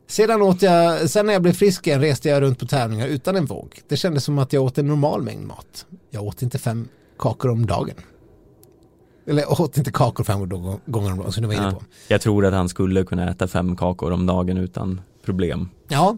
[0.07, 3.35] Sedan åt jag, sen när jag blev frisk igen reste jag runt på tävlingar utan
[3.35, 3.79] en våg.
[3.87, 5.85] Det kändes som att jag åt en normal mängd mat.
[6.09, 6.87] Jag åt inte fem
[7.19, 7.95] kakor om dagen.
[9.27, 10.49] Eller åt inte kakor fem
[10.85, 11.71] gånger om dagen som du var inne Ja.
[11.71, 11.83] på.
[12.07, 15.69] Jag tror att han skulle kunna äta fem kakor om dagen utan problem.
[15.87, 16.17] Ja.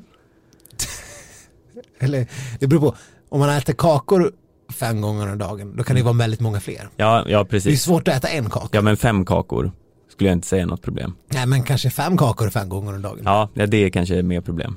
[2.00, 2.28] Eller
[2.60, 2.96] det beror på,
[3.30, 4.32] om man äter kakor
[4.74, 6.89] fem gånger om dagen då kan det vara väldigt många fler.
[6.96, 7.84] Ja, ja Det är precis.
[7.84, 8.68] svårt att äta en kaka.
[8.72, 9.72] Ja men fem kakor
[10.12, 11.16] skulle jag inte säga något problem.
[11.28, 13.22] Nej men kanske fem kakor fem gånger om dagen.
[13.26, 14.76] Ja, ja det är kanske mer problem.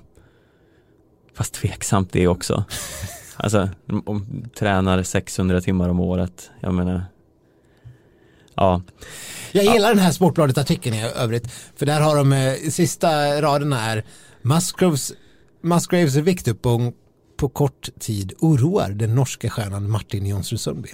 [1.34, 2.64] Fast tveksamt det också.
[3.38, 3.68] Alltså,
[4.06, 7.04] om, tränar 600 timmar om året, jag menar
[8.54, 8.82] Ja,
[9.52, 11.50] Jag gillar den här Sportbladet-artikeln i övrigt.
[11.76, 14.04] För där har de, eh, sista raderna är
[14.42, 15.12] Musgraves,
[15.62, 16.92] Musgraves viktuppgång
[17.36, 20.88] på kort tid oroar den norska stjärnan Martin Jonsrud Sundby.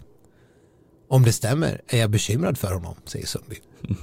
[1.08, 3.56] Om det stämmer är jag bekymrad för honom, säger Sundby.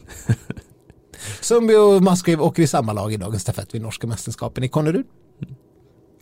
[1.41, 5.05] Sundby och Musgrave åker i samma lag i dagens stafett vid norska mästerskapen i Konnerud.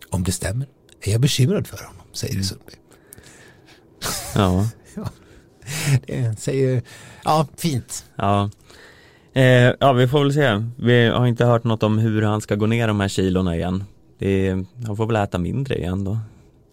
[0.09, 0.67] Om det stämmer
[1.01, 2.73] är jag bekymrad för honom, säger Sundby.
[4.35, 4.69] ja.
[6.07, 6.81] det säger,
[7.23, 8.05] ja, fint.
[8.15, 8.49] Ja.
[9.33, 10.63] Eh, ja, vi får väl se.
[10.75, 13.83] Vi har inte hört något om hur han ska gå ner de här kilorna igen.
[14.17, 16.19] Det han får väl äta mindre igen då.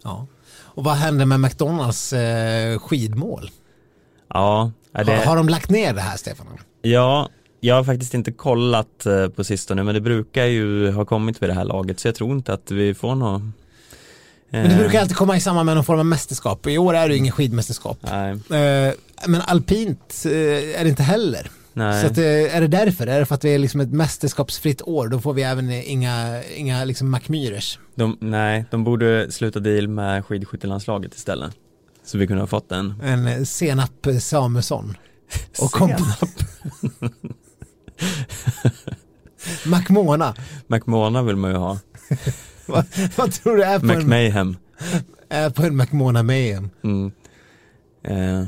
[0.03, 0.27] Ja.
[0.57, 3.49] Och vad händer med McDonalds eh, skidmål?
[4.29, 5.11] Ja, det...
[5.11, 6.47] har, har de lagt ner det här Stefan?
[6.81, 7.29] Ja,
[7.59, 11.49] jag har faktiskt inte kollat eh, på sistone men det brukar ju ha kommit vid
[11.49, 13.41] det här laget så jag tror inte att vi får något
[14.49, 16.67] Men det brukar alltid komma i samband med någon form av mästerskap.
[16.67, 17.97] I år är det ju ingen skidmästerskap.
[18.01, 18.93] Nej, Eh,
[19.27, 20.31] Men alpint eh,
[20.79, 21.49] är det inte heller.
[21.75, 22.01] Nej.
[22.01, 23.07] Så att, eh, är det därför?
[23.07, 25.07] Är det för att vi är liksom ett mästerskapsfritt år?
[25.07, 27.79] Då får vi även inga, inga liksom McMyrers.
[27.95, 31.51] De, nej, de borde sluta deal med skidskyttelandslaget istället.
[32.05, 34.97] Så vi kunde ha fått en En eh, Senap Samuelsson.
[35.59, 36.27] Och komp-
[39.65, 40.35] McMona.
[40.67, 41.79] McMona vill man ju ha.
[42.65, 44.57] vad, vad tror du är på, en, McMahon.
[45.29, 46.69] är på en McMona Mayhem?
[46.83, 47.11] Mm.
[48.03, 48.47] Eh,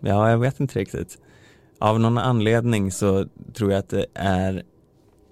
[0.00, 1.18] ja, jag vet inte riktigt.
[1.80, 4.62] Av någon anledning så tror jag att det är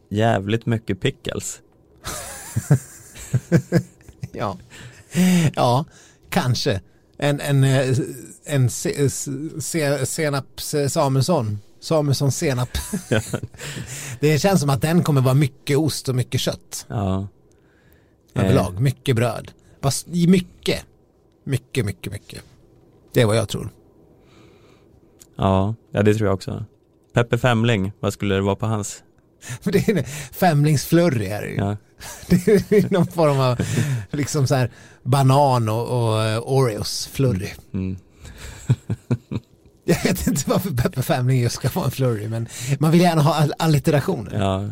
[0.09, 1.61] jävligt mycket pickles.
[4.32, 4.59] Ja.
[5.55, 5.84] ja,
[6.28, 6.80] kanske.
[7.16, 7.99] En, en, eh,
[8.44, 9.11] en se,
[9.61, 11.59] se, senap Samuelsson.
[11.80, 12.68] Samuelsson senap.
[14.20, 17.28] det känns som att den kommer vara mycket ost och mycket kött Ja.
[18.34, 18.80] Eh, överlag.
[18.80, 19.51] Mycket bröd.
[20.07, 20.84] Mycket.
[21.44, 22.42] Mycket, mycket, mycket.
[23.12, 23.70] Det är vad jag tror.
[25.39, 26.64] Ja, ja det tror jag också.
[27.14, 29.03] Peppe Femling, vad skulle det vara på hans?
[29.64, 31.57] Det är femlingsflurry är det ju.
[31.57, 31.76] Ja,
[32.28, 33.59] Det är någon form av
[34.11, 34.70] liksom så här
[35.03, 37.49] banan och, och eh, Oreos flurry.
[37.74, 37.97] mm.
[39.84, 43.22] Jag vet inte varför Peppe Femling just ska vara en flurry men man vill gärna
[43.22, 44.39] ha all, alliterationer.
[44.39, 44.64] ja.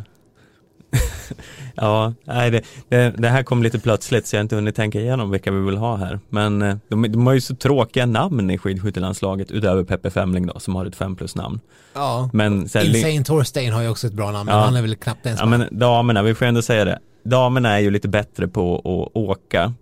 [1.77, 5.01] Ja nej, det, det, det här kom lite plötsligt så jag har inte hunnit tänka
[5.01, 6.21] igenom vilka vi vill ha här.
[6.29, 10.61] Men eh, de, de har ju så tråkiga namn i skidskyttelandslaget utöver Peppe Femling då
[10.61, 11.61] som har ett 5 plus namn.
[11.95, 12.31] Ja.
[12.33, 14.65] Men, så här, Insane Torstein har ju också ett bra namn men Ja.
[14.65, 16.99] han är väl knappt ens ja, men damerna, vi får ändå säga det.
[17.25, 19.75] Damerna är ju lite bättre på att åka.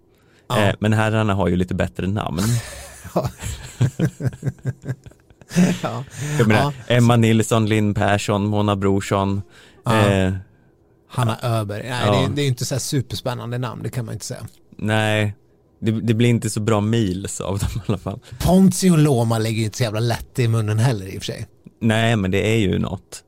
[0.49, 0.59] Ja.
[0.59, 2.40] Eh, men herrarna har ju lite bättre namn.
[5.82, 6.05] ja.
[6.38, 6.72] Jag menar.
[6.86, 9.42] Emma Nilsson, Linn Persson, Mona Brorsson.
[9.86, 10.32] Eh,
[11.14, 11.82] Hanna Öberg.
[11.82, 12.12] Nej, Ja.
[12.12, 14.46] det, är- det är ju inte så här superspännande namn, det kan man inte säga.
[14.76, 15.34] nej,
[15.80, 18.20] det, det blir inte så bra mils av dem i alla fall.
[18.44, 21.46] Ponzio Loma lägger ju inte så jävla lätt i munnen heller i och för sig.
[21.80, 23.22] Nej, men det är ju något.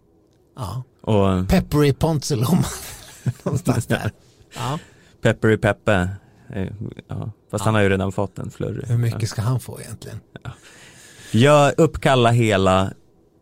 [0.56, 0.82] Ja.
[1.00, 2.64] Och Peppery Ponzio Loma.
[3.42, 4.10] Någonstans där.
[4.56, 4.78] Ja.
[5.22, 6.08] Peppery Peppe.
[6.54, 6.66] eh,
[7.08, 8.82] Ja, fast han har ju redan fått en flurry.
[8.86, 10.20] Hur mycket ska han få egentligen?
[11.32, 12.92] Jag uppkalla hela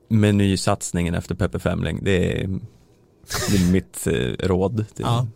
[0.08, 2.00] menysatsningen efter Peppe Femling.
[2.02, 2.58] Det är,
[3.50, 5.26] det är mitt eh, råd till Ja.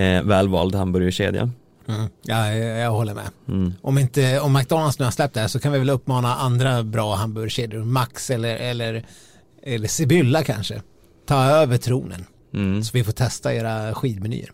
[0.00, 1.50] eh, välvald hamburgerkedja.
[1.88, 2.08] Mm.
[2.22, 3.28] Ja, jag, jag håller med.
[3.48, 3.74] Mm.
[3.82, 6.82] Om, inte, om McDonalds nu har släppt det här så kan vi väl uppmana andra
[6.82, 9.06] bra hamburgerkedjor, Max eller, eller,
[9.62, 10.82] eller Sibylla kanske,
[11.26, 12.82] ta över tronen Mm.
[12.82, 14.50] så vi får testa era skidmenyer.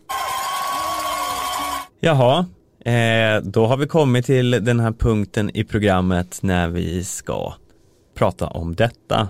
[1.99, 2.45] Jaha,
[2.85, 7.53] eh, då har vi kommit till den här punkten i programmet när vi ska
[8.15, 9.29] prata om detta.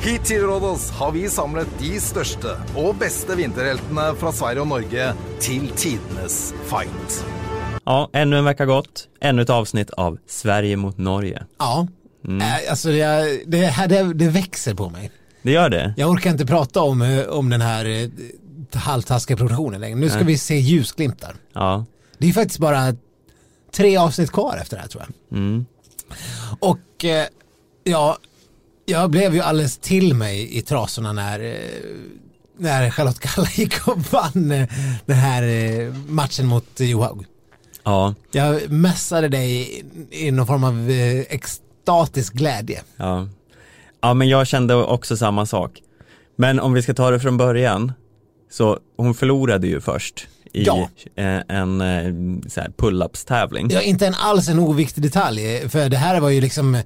[0.00, 5.08] Hit til Rådås har vi samlet de største og beste vinterheltene fra Sverige og Norge
[5.44, 6.36] til tidenes
[6.70, 7.16] fight.
[7.84, 11.44] Ja, ännu en vecka gått, ännu ett avsnitt av Sverige mot Norge.
[11.58, 11.86] Ja,
[12.28, 15.10] äh, alltså det, det, det, det växer på mig.
[15.42, 15.94] Det gör det?
[15.96, 18.08] Jag orkar inte prata om, eh, om den här eh,
[18.78, 19.98] halvtaskiga produktionen längre.
[19.98, 20.26] Nu ska Nej.
[20.26, 21.34] vi se ljusglimtar.
[21.52, 21.84] Ja.
[22.18, 22.94] Det är faktiskt bara
[23.72, 25.38] tre avsnitt kvar efter det här tror jag.
[25.38, 25.66] Mm.
[26.60, 27.26] Och eh,
[27.84, 28.18] ja,
[28.90, 31.54] jag blev ju alldeles till mig i trasorna när, eh,
[32.58, 34.68] när Charlotte Kalla gick och vann eh,
[35.06, 37.24] den här eh, matchen mot Johaug.
[37.84, 40.90] Ja, Jag mässade dig i, någon form av
[41.28, 42.82] extatisk glädje.
[42.96, 43.28] ja.
[44.02, 45.70] Ja, men jag kände också samma sak.
[46.36, 47.92] Men om vi ska ta det från början,
[48.50, 50.88] så hon förlorade ju först i Ja.
[51.48, 53.68] en här pull-ups tävling.
[53.70, 56.82] Ja, inte en alls en oviktig detalj, för det här var ju liksom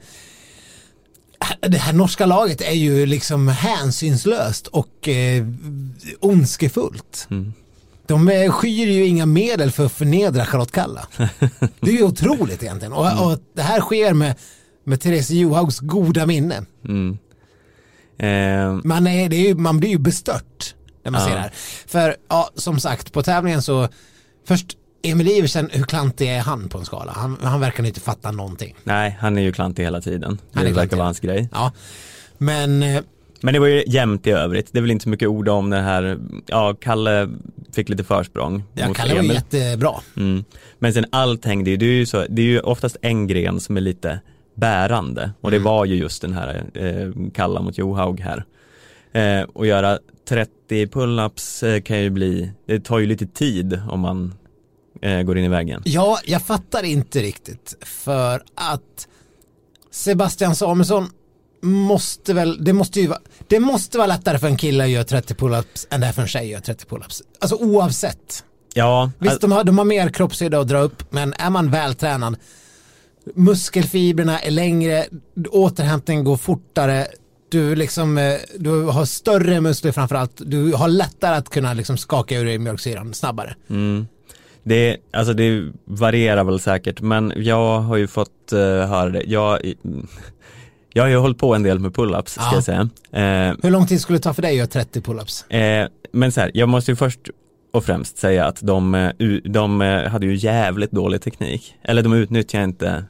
[1.60, 5.46] det här norska laget är ju liksom hänsynslöst och eh,
[6.20, 7.26] ondskefullt.
[7.30, 7.52] Mm.
[8.06, 11.06] De eh, skyr ju inga medel för att förnedra Charlotte Kalla.
[11.80, 12.92] Det är ju otroligt egentligen.
[12.92, 14.34] Och, och det här sker med,
[14.84, 16.64] med Therese Johaugs goda minne.
[16.84, 17.18] Mm.
[18.18, 20.74] Eh, Man, är, det är ju, man blir ju bestört
[21.04, 21.26] när man Ja.
[21.26, 21.52] ser det här.
[21.86, 23.88] För ja, som sagt, på tävlingen så
[24.48, 27.12] först Emil Iversen, hur klantig är han på en skala?
[27.12, 28.74] Han, han verkar inte fatta någonting.
[28.84, 30.38] nej, han är ju klantig hela tiden.
[30.52, 31.48] Han är Det verkar vara hans grej.
[31.52, 31.72] Ja.
[32.38, 33.02] Men eh,
[33.40, 34.68] Men det var ju jämnt i övrigt.
[34.72, 36.18] Det är väl inte så mycket ord om det här.
[36.46, 37.28] Ja, Kalle
[37.72, 38.62] fick lite försprång
[38.94, 39.32] kallar det Emil.
[39.34, 39.92] jättebra.
[40.16, 40.44] Mm.
[40.78, 43.60] Men sen allt hängde ju, det är ju så, det är ju oftast en gren
[43.60, 44.20] som är lite
[44.54, 45.64] bärande och det Mm.
[45.64, 48.44] var ju just den här eh, kalla mot Johaug här.
[49.12, 49.98] Eh, och göra
[50.28, 54.34] 30 pull-ups eh, kan ju bli, det tar ju lite tid om man
[55.04, 55.82] eh, går in i väggen.
[55.84, 59.08] Ja, jag fattar inte riktigt för att
[59.90, 61.10] Sebastian Samuelsson
[61.62, 65.04] måste väl, det måste ju vara, det måste vara lättare för en kille att göra
[65.04, 67.22] 30 pull-ups än det är för en tjej att göra 30 pull-ups.
[67.38, 68.44] Alltså oavsett.
[68.74, 72.36] Ja, Visst, de har, de har mer kroppshydda att dra upp, men är man vältränad,
[73.34, 75.06] muskelfibrerna är längre,
[75.50, 77.06] återhämtningen går fortare,
[77.48, 82.38] du, liksom, eh, du har större muskler framförallt, du har lättare att kunna liksom skaka
[82.38, 83.54] ur dig mjölksyran snabbare.
[83.70, 84.06] Mm.
[84.64, 89.22] Det, alltså det varierar väl säkert men jag har ju fått uh, höra det.
[89.26, 89.58] Jag,
[90.92, 92.54] jag har ju hållit på en del med pull-ups ska Ja.
[92.54, 92.88] jag säga.
[93.12, 95.52] Eh, Hur lång tid skulle det ta för dig att göra 30 pull-ups?
[95.56, 97.20] eh, men så här, jag måste ju först
[97.72, 99.10] och främst säga att de, eh,
[99.44, 101.74] de eh, hade ju jävligt dålig teknik.
[101.82, 103.04] Eller de utnyttjade inte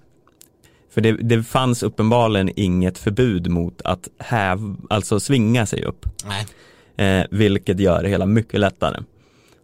[0.94, 6.07] för det, det fanns uppenbarligen inget förbud mot att häv, alltså svinga sig upp.
[6.96, 9.00] Eh, vilket gör det hela mycket lättare.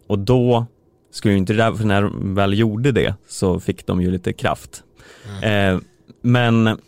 [0.07, 0.65] Och då
[1.11, 4.11] skulle ju inte det där, för när de väl gjorde det så fick de ju
[4.11, 4.83] lite kraft.
[5.43, 5.77] Eh,
[6.21, 6.79] men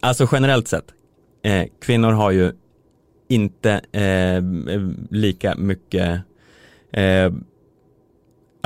[0.00, 0.84] alltså generellt sett,
[1.42, 2.52] eh, kvinnor har ju
[3.28, 4.42] inte eh,
[5.10, 6.20] lika mycket
[6.92, 7.30] eh,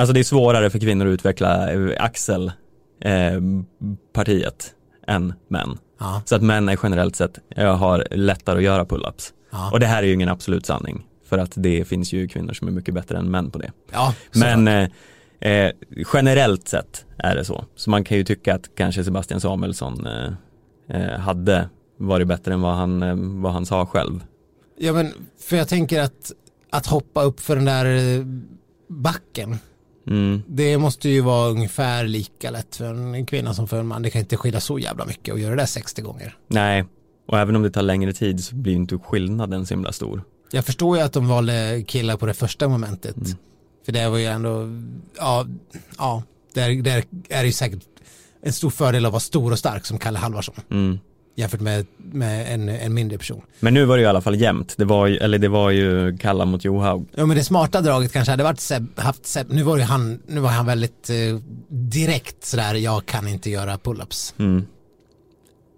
[0.01, 4.73] Alltså det är svårare för kvinnor att utveckla eh, axelpartiet
[5.07, 5.77] än män.
[5.99, 6.21] Ja.
[6.25, 9.33] Så att män är generellt sett eh, har lättare att göra pull-ups.
[9.51, 9.71] Ja.
[9.71, 11.05] Och det här är ju ingen absolut sanning.
[11.31, 13.71] För att det finns ju kvinnor som är mycket bättre än män på det.
[13.91, 14.89] Ja, Men eh,
[15.51, 15.71] eh,
[16.13, 17.65] generellt sett är det så.
[17.75, 20.33] Så man kan ju tycka att kanske Sebastian Samuelsson eh,
[21.01, 24.23] eh, hade varit bättre än vad han, eh, vad han sa själv.
[24.77, 26.31] Ja men för jag tänker att,
[26.69, 27.85] att hoppa upp för den där
[28.19, 28.25] eh,
[28.89, 29.57] backen,
[30.07, 30.41] Mm.
[30.47, 34.01] det måste ju vara ungefär lika lätt för en kvinna som för en man.
[34.01, 36.37] Det kan inte skilja så jävla mycket att göra det där 60 gånger.
[36.47, 36.85] Nej,
[37.27, 40.23] och även om det tar längre tid så blir inte skillnaden så himla stor.
[40.51, 43.17] Jag förstår ju att de valde killar på det första momentet.
[43.17, 43.37] Mm.
[43.85, 44.69] För det var ju ändå,
[45.17, 45.45] ja,
[45.97, 46.23] ja,
[46.53, 47.79] där, där är det ju säkert
[48.43, 50.99] en stor fördel att vara stor och stark som Kalle Halvarsson Mm.
[51.35, 53.41] jämfört med, med en, en mindre person.
[53.59, 54.73] Men nu var det ju i alla fall jämnt.
[54.77, 57.07] Det var ju, eller det var ju Kalla mot Johaug.
[57.15, 60.19] Ja men det smarta draget kanske hade varit Seb, haft Seb, nu var ju han,
[60.27, 61.15] nu var han väldigt eh,
[61.69, 64.33] direkt sådär, jag kan inte göra pull-ups.
[64.39, 64.65] Mm.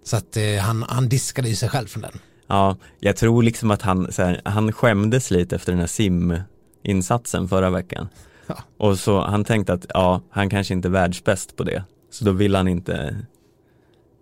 [0.04, 2.18] Så att eh, han, han diskade ju sig själv från den.
[2.54, 7.48] Ja, jag tror liksom att han, så här, han skämdes lite efter den här sim-insatsen
[7.48, 8.08] förra veckan.
[8.46, 8.58] Ja.
[8.78, 11.84] Och så han tänkte att ja, han kanske inte är världsbäst på det.
[12.10, 13.16] Så då vill han inte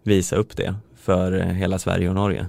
[0.04, 2.46] visa upp det för eh, hela Sverige och Norge.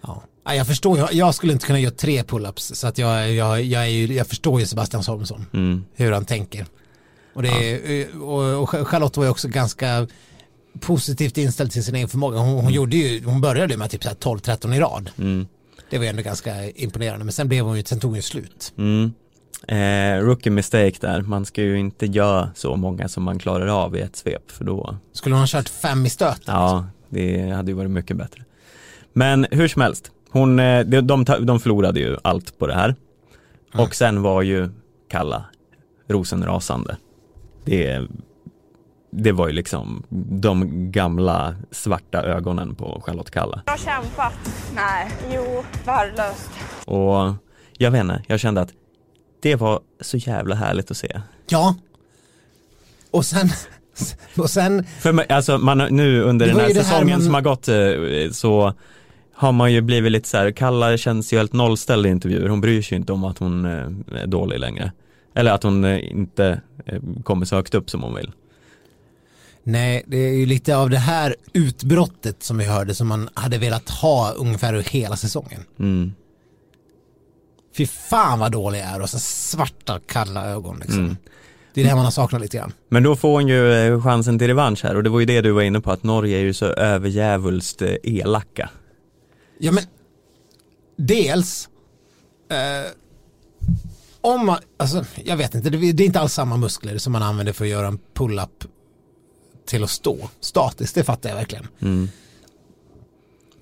[0.00, 0.22] Ja.
[0.44, 3.62] Ja, jag förstår, jag, jag skulle inte kunna göra tre pull-ups så att jag, jag,
[3.62, 5.84] jag, ju, jag förstår ju Sebastian Samuelsson, Mm.
[5.94, 6.66] hur han tänker.
[7.34, 10.06] Och, det är, och, och Charlotte var ju också ganska
[10.80, 12.38] positivt inställd till sin egen förmåga.
[12.38, 15.10] Hon, hon, gjorde ju, hon började ju med typ så här 12-13 i rad.
[15.18, 15.46] Mm.
[15.90, 18.22] Det var ju ändå ganska imponerande, men sen, blev hon ju, sen tog hon ju
[18.22, 18.72] slut.
[18.78, 19.12] Mm.
[19.68, 23.96] Eh, rookie mistake där, man ska ju inte göra så många som man klarar av
[23.96, 26.42] i ett svep för då, Skulle hon ha kört fem i stöt?
[26.46, 28.42] ja, det hade ju varit mycket bättre.
[29.12, 32.94] Men hur som helst, hon, eh, de, de, de förlorade ju allt på det här.
[33.74, 33.86] Mm.
[33.86, 34.68] Och sen var ju
[35.08, 35.44] Kalla
[36.08, 36.96] rosenrasande.
[37.64, 38.06] Det,
[39.16, 40.02] det var ju liksom
[40.42, 43.62] de gamla svarta ögonen på Charlotte Kalla.
[43.66, 44.32] Jag har kämpat.
[44.74, 45.10] Nej.
[45.34, 46.50] Jo, värdelöst.
[46.84, 47.32] Och
[47.78, 48.70] jag vet inte, jag kände att
[49.42, 51.20] det var så jävla härligt att se.
[51.48, 51.74] Ja.
[53.10, 53.48] Och sen,
[54.38, 57.34] och sen För mig, alltså man, nu under den här ju här säsongen man- som
[57.34, 58.72] har gått eh, så
[59.34, 62.60] har man ju blivit lite så här, Kalla känns ju helt nollställd i intervjuer, hon
[62.60, 64.92] bryr sig inte om att hon eh, är dålig längre.
[65.34, 66.60] Eller att hon eh, inte
[67.24, 68.32] kommer så högt upp som hon vill.
[69.64, 73.58] Nej, det är ju lite av det här utbrottet som vi hörde som man hade
[73.58, 75.64] velat ha ungefär hela säsongen.
[75.78, 76.12] Mm.
[77.76, 80.98] Fy fan vad dålig är och så svarta kalla ögon liksom.
[80.98, 81.16] Mm.
[81.74, 82.72] Det är det man har saknat lite grann.
[82.88, 85.40] Men då får hon ju eh, chansen till revansch här och det var ju det
[85.40, 88.70] du var inne på att Norge är ju så överjävulskt eh, elaka.
[89.58, 89.84] Ja men
[90.96, 91.68] dels
[92.50, 92.90] eh,
[94.20, 97.22] om man, alltså jag vet inte, det, det är inte alls samma muskler som man
[97.22, 98.64] använder för att göra en pull-up
[99.66, 101.66] till att stå statiskt, det fattar jag verkligen.
[101.80, 102.08] Mm.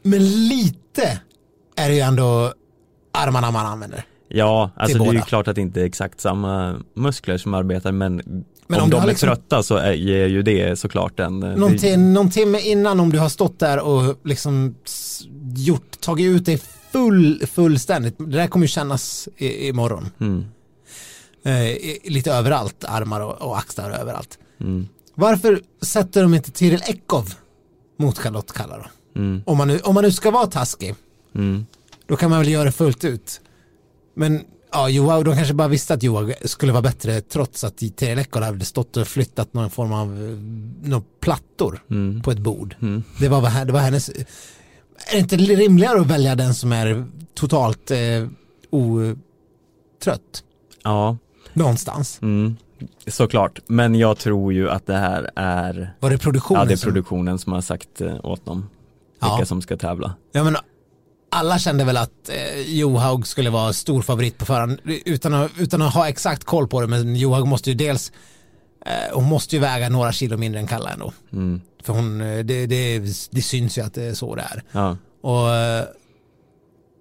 [0.02, 1.20] Men lite
[1.76, 2.52] är det ju ändå
[3.12, 4.04] armarna man använder.
[4.28, 5.26] Ja, alltså det är ju båda.
[5.26, 8.14] klart att det inte är exakt samma muskler som arbetar men,
[8.66, 11.56] Men om, om de är liksom- trötta så är, ger ju det såklart en eh,
[11.56, 14.74] Någon, det- någon timme innan om du har stått där och liksom
[15.56, 16.60] gjort, tagit ut dig
[16.92, 18.14] full, fullständigt.
[18.18, 20.10] Det där kommer ju kännas i, imorgon.
[20.20, 20.44] Mm,
[21.44, 24.38] Eh, lite överallt, armar och, och axlar överallt.
[24.60, 24.88] mm.
[25.14, 27.34] Varför sätter de inte Tiril Eckov
[27.98, 29.20] mot Charlotte Kalla då.
[29.20, 29.42] Mm.
[29.46, 30.94] Om man, nu, om man nu ska vara taskig,
[31.34, 31.66] Mm.
[32.06, 33.40] då kan man väl göra det fullt ut.
[34.14, 34.40] Men
[34.72, 38.46] ja, Joao, de kanske bara visste att Joao skulle vare bättre trots att Terje Lekkola
[38.46, 40.36] hade stått och flyttat någon form av eh,
[40.88, 42.22] några plattor Mm.
[42.22, 42.74] på ett bord.
[42.82, 43.02] Mm.
[43.20, 44.08] Det var, vad- det var hennes...
[44.08, 44.24] Är
[45.12, 47.98] det inte rimligare att välja den som är totalt eh,
[48.70, 50.44] otrött?
[50.82, 51.16] Ja,
[51.52, 52.20] Någonstans.
[53.06, 53.58] Såklart.
[53.66, 57.38] Men jag tror ju att det här är, Var det produktionen ja det är produktionen
[57.38, 58.68] som har sagt eh, åt dem
[59.20, 59.46] vilka Ja.
[59.46, 60.14] som ska tävla.
[60.32, 60.56] Ja, men
[61.30, 65.82] alla kände väl att eh, Johaug skulle vara stor favorit på förhand utan att, utan
[65.82, 66.86] att ha exakt koll på det.
[66.86, 68.12] Men Johaug måste ju dels,
[68.86, 71.12] eh, hon måste ju väga några kilo mindre än Kalla ändå.
[71.32, 71.60] Mm.
[71.82, 72.98] För hon, eh, det, det,
[73.30, 74.62] det syns ju att det är så det är.
[74.72, 75.84] Ja, Och, eh,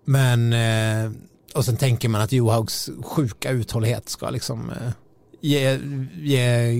[0.05, 0.53] men,
[1.55, 4.71] och sen tänker man att Johaugs sjuka uthållighet ska liksom
[5.41, 5.79] ge,
[6.21, 6.73] ge,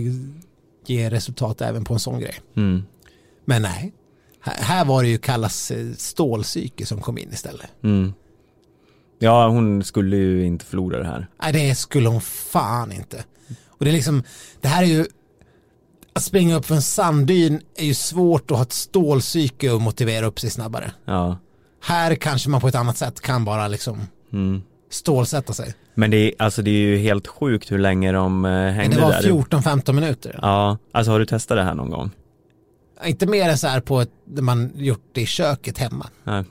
[0.86, 2.36] ge resultat även på en sån grej.
[2.56, 2.84] mm.
[3.46, 3.94] Men nej,
[4.42, 7.68] här, var det ju Kallas eh, stålpsyke som kom in istället.
[7.84, 8.14] Mm.
[9.20, 11.28] ja hon skulle ju inte förlora det här.
[11.44, 13.24] Nej, det skulle hon fan inte.
[13.68, 14.24] Och det är liksom,
[14.62, 15.06] det här är ju,
[16.14, 20.26] att springa upp för en sanddyn är ju svårt att ha ett stålpsyke och motivera
[20.26, 20.92] upp sig snabbare.
[21.06, 21.38] Ja.
[21.84, 24.00] Här kanske man på ett annat sätt kan bara liksom
[24.34, 24.62] Mm.
[24.90, 25.74] stålsätta sig.
[25.94, 29.02] Men det är, alltså det är ju helt sjukt hur länge de eh, hängde det
[29.02, 29.22] var där.
[29.22, 30.40] 14-15 minuter.
[30.42, 32.12] Ja, alltså har du testat det här någon gång?
[33.06, 36.08] Inte mer än så här på ett, där man gjort det i köket hemma.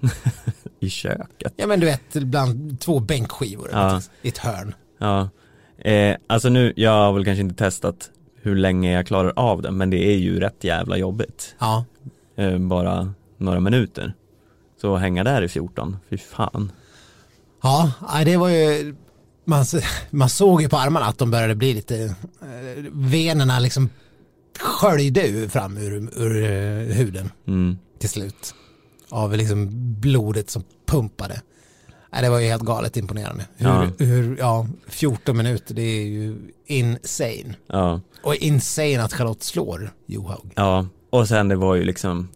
[0.81, 1.53] I köket?
[1.57, 4.01] Ja men du vet, bland två bänkskivor Ja.
[4.23, 4.75] i ett hörn.
[4.99, 5.29] Ja.
[5.79, 8.11] Eh, alltså nu, jag har väl kanske inte testat
[8.43, 11.55] hur länge jag klarar av det, men det är ju rätt jävla jobbigt.
[11.59, 11.85] Ja,
[12.37, 14.15] Eh, bara några minuter.
[14.81, 16.73] Så hänga där i 14, fy fan.
[17.63, 17.93] ja
[18.25, 18.95] det var ju,
[19.51, 19.65] man,
[20.11, 22.05] man såg ju på armarna att de började bli lite,
[22.43, 23.89] eh, venerna liksom
[24.61, 25.93] sköljde fram ur,
[26.23, 27.79] ur eh, huden Mm.
[27.99, 28.55] till slut.
[29.09, 29.69] Av liksom
[30.01, 31.41] blodet som pumpade.
[32.13, 33.45] Nej, det var ju helt galet imponerande.
[33.57, 33.89] Hur, Ja.
[33.99, 36.37] hur, ja, 14 minuter, det är ju
[36.67, 37.55] insane.
[37.67, 40.53] Ja, Och insane att Charlotte slår Johaug.
[40.57, 40.87] ja.
[41.11, 42.29] Och sen det var ju liksom,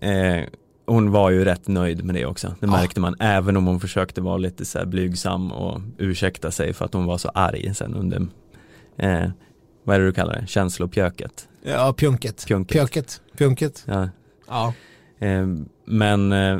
[0.00, 0.44] eh,
[0.90, 2.48] hon var ju rätt nöjd med det också.
[2.60, 2.70] Det Ja.
[2.72, 6.84] märkte man, även om hon försökte vara lite så här blygsam och ursäkta sig för
[6.84, 8.26] att hon var så arg sen under,
[8.98, 9.30] eh,
[9.84, 11.48] vad är det du kallar det, känslopjöket.
[11.62, 12.44] Ja, pjunket.
[12.46, 12.72] Pjunket.
[12.76, 13.20] Pjunket.
[13.38, 13.82] Pjunket.
[13.86, 14.08] Ja.
[14.48, 14.74] Ja.
[15.26, 15.46] Eh,
[15.86, 16.58] men eh,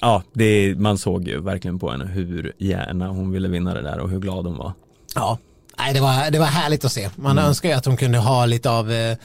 [0.00, 3.98] ja, det, man såg ju verkligen på henne hur gärna hon ville vinna det där
[4.00, 4.72] och hur glad hon var.
[5.14, 5.38] Ja.
[5.78, 7.10] Nej, det var, det var härligt att se.
[7.16, 9.16] Man önskar ju att hon kunde ha lite av, eh,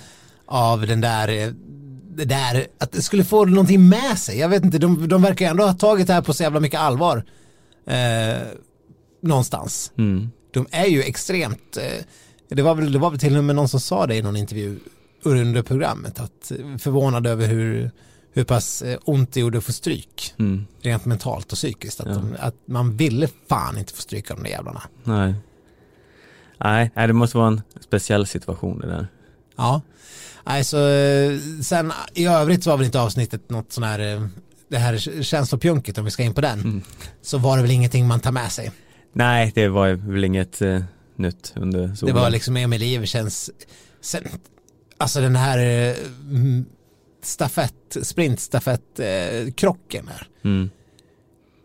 [0.46, 1.54] av den där, eh,
[2.16, 4.40] det där, att det skulle få någonting med sig.
[4.40, 6.80] Jag vet inte, de, de verkar ändå ha tagit det här på så jävla mycket
[6.80, 7.24] allvar.
[7.88, 8.42] Eh,
[9.22, 9.92] någonstans.
[9.98, 10.30] Mm.
[10.54, 12.04] De är ju extremt, eh,
[12.50, 14.36] det var, väl, det var väl till och med någon som sa det i någon
[14.38, 14.80] intervju
[15.24, 17.92] under programmet, att eh, förvånad över hur,
[18.34, 20.34] hur pass eh, ont det gjorde att få stryk.
[20.40, 20.66] Mm.
[20.82, 22.00] Rent mentalt och psykiskt.
[22.00, 22.14] Att, Ja.
[22.14, 24.82] de, att man ville fan inte få stryka de där jävlarna.
[25.04, 25.34] Nej.
[26.58, 29.08] Nej, nej, det måste vara en speciell situation det där.
[29.56, 29.82] Ja.
[30.44, 34.26] Alltså, eh, sen i övrigt så var väl inte avsnittet något sån här, eh,
[34.70, 36.60] det här känslopjunket om vi ska in på den.
[36.60, 36.82] Mm.
[37.22, 38.72] Så var det väl ingenting man tar med sig.
[39.14, 40.84] Nej, det var väl inget eh,
[41.16, 42.16] nytt under Det solen.
[42.16, 43.50] var liksom Emil Iversens,
[44.02, 44.24] sen,
[44.98, 45.58] alltså den här
[45.90, 45.96] eh,
[47.24, 50.28] stafett, sprintstafett eh, krocken här.
[50.44, 50.70] Mm.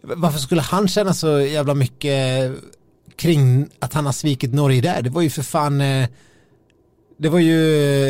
[0.02, 2.52] Varför skulle han känna så jävla mycket
[3.16, 5.02] kring att han har svikit Norge där?
[5.02, 5.80] Det var ju för fan,
[7.18, 7.58] det var ju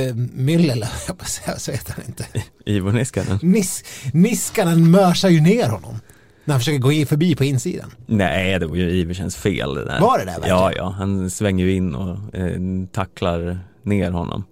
[0.09, 2.25] eh, Myllylä, jag på säga, så heter han inte.
[2.67, 3.39] Ivo Niskanen?
[3.43, 6.01] Nis, Niskanen mörsar ju ner honom.
[6.45, 7.91] När han försöker gå förbi på insidan.
[8.07, 10.01] Nej, det var ju Iversens fel det där.
[10.01, 10.57] Var det det verkligen?
[10.57, 12.57] Ja, ja, han svänger ju in och eh,
[12.93, 14.45] tacklar ner honom.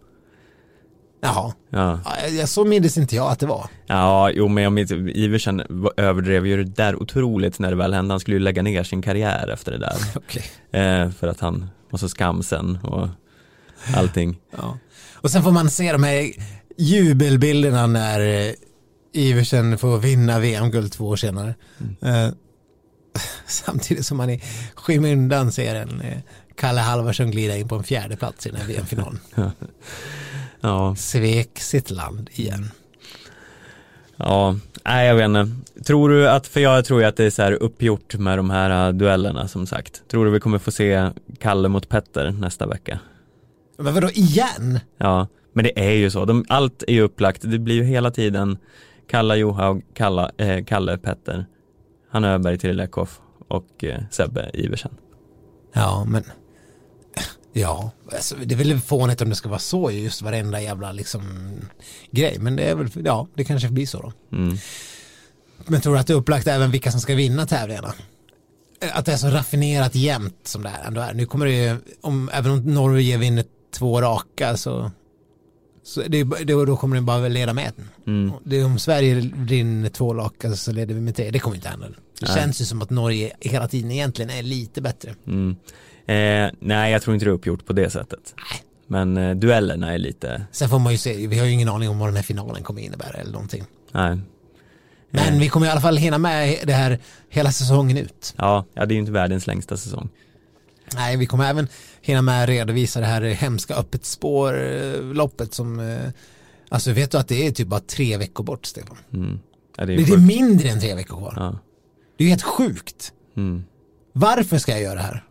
[1.23, 3.67] Jaha, Ja, ja, jag- så minns inte jag att det var.
[3.87, 5.63] ja jo men jag minns, Iversen
[5.97, 8.13] överdrev ju det där otroligt när det väl hände.
[8.13, 9.97] Han skulle ju lägga ner sin karriär efter det där.
[10.17, 10.45] Okej.
[10.83, 13.09] Eh, för att han var så skamsen och
[13.95, 14.37] allting.
[14.57, 14.79] Ja.
[15.15, 16.33] Och sen får man se de här
[16.77, 18.53] jubelbilderna när eh,
[19.13, 21.55] Iversen får vinna VM-guld två år senare.
[22.03, 22.29] Eh,
[23.47, 24.43] samtidigt som man i
[24.75, 26.19] skymundan ser en eh,
[26.57, 29.19] Kalle Halvarsson glida in på en fjärde plats i den här VM-finalen.
[30.61, 32.71] Ja, Svek sitt land igen.
[34.17, 35.51] ja, nej jag vet inte.
[35.85, 38.51] Tror du att, för jag tror ju att det är så här uppgjort med de
[38.51, 40.03] här äh, duellerna som sagt.
[40.09, 42.99] Tror du vi kommer få se Kalle mot Petter nästa vecka?
[43.79, 44.81] Men vadå igen?
[44.99, 46.25] Ja, men det är ju så.
[46.25, 47.43] De, allt är ju upplagt.
[47.43, 48.59] Det blir ju hela tiden
[49.11, 51.47] Kalla Johaug, Kalla, eh, Kalle Petter,
[52.11, 54.93] Hanna Öberg till Lekhoff och eh, Sebbe Iversen.
[55.73, 56.25] Ja, men
[57.53, 61.23] Ja, alltså, det är väl fånigt om det ska vara så just varenda jävla liksom
[62.11, 62.39] grej.
[62.39, 64.37] Men det är väl, ja, det kanske blir så då.
[64.37, 64.57] Mm.
[65.67, 67.95] Men tror du att det är upplagt även vilka som ska vinna tävlingarna?
[68.93, 71.15] Att det är så raffinerat jämnt som det här ändå är.
[71.15, 74.91] Nu kommer det ju, om, även om Norge vinner två raka så,
[75.83, 77.89] så det, då kommer det bara leda med den.
[78.07, 78.33] Mm.
[78.45, 81.31] Det, om Sverige vinner två raka så leder vi med tre.
[81.31, 81.87] Det kommer inte hända.
[81.89, 81.95] Det
[82.27, 82.37] Nej.
[82.37, 85.15] känns ju som att Norge hela tiden egentligen är lite bättre.
[85.27, 85.57] Mm.
[86.07, 88.35] Eh, nej, jag tror inte det är uppgjort på det sättet.
[88.37, 88.63] Nej.
[88.87, 91.89] Men eh, duellerna är lite, Sen får man ju se, vi har ju ingen aning
[91.89, 93.65] om vad den här finalen kommer innebära eller någonting.
[93.93, 94.19] nej.
[95.11, 96.99] Men Eh, vi kommer i alla fall hinna med det här
[97.29, 98.35] hela säsongen ut.
[98.37, 100.09] Ja, ja, det är ju inte världens längsta säsong.
[100.95, 101.69] Nej, vi kommer även
[102.07, 106.09] hinna med att redovisa det här hemska öppet spår-loppet som, eh,
[106.69, 108.97] alltså vet du att det är typ bara tre veckor bort, Stefan?
[109.13, 109.39] Mm.
[109.77, 110.23] Ja, det Det är är sjukt.
[110.23, 111.33] mindre än tre veckor kvar.
[111.37, 111.59] Ja.
[112.19, 113.13] Det är helt sjukt.
[113.37, 113.65] Mm.
[114.13, 115.25] Varför ska jag göra det här?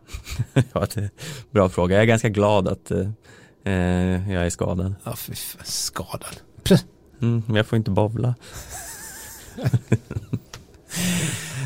[0.72, 1.10] ja, det är
[1.50, 1.94] bra fråga.
[1.96, 3.08] Jag är ganska glad att eh,
[3.64, 4.94] eh, jag är skadad.
[5.04, 6.36] Ja, fy fan, skadad.
[6.62, 6.80] Pff.
[7.22, 8.34] Mm, men jag får inte bowla.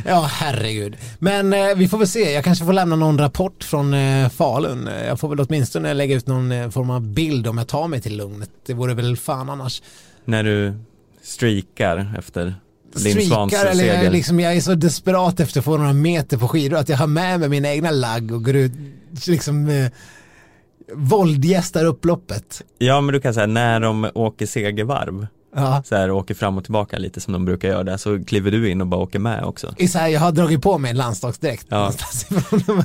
[0.07, 0.97] Ja, herregud.
[1.19, 2.33] Men eh, vi får väl se.
[2.33, 4.89] Jag kanske får lämna någon rapport från eh, Falun.
[5.07, 8.01] Jag får väl åtminstone lägga ut någon eh, form av bild om jag tar mig
[8.01, 8.51] till lugnet.
[8.67, 9.83] Det vore väl fan annars.
[10.25, 10.75] När du
[11.23, 12.55] streakar efter
[12.95, 16.49] Linn Svans eller jag, liksom, jag är så desperat efter att få några meter på
[16.49, 18.73] skidor att jag har med mig mina egna lagg och går ut
[19.27, 19.91] liksom eh,
[20.95, 22.63] våldgästar upploppet.
[22.79, 25.83] Ja, men du kan säga när de åker segervarv, Ja.
[25.87, 28.71] så här åker fram och tillbaka lite som de brukar göra där, så kliver du
[28.71, 29.75] in och bara åker med också.
[29.79, 31.93] I så här, jag har dragit på mig en landslagsdräkt Ja.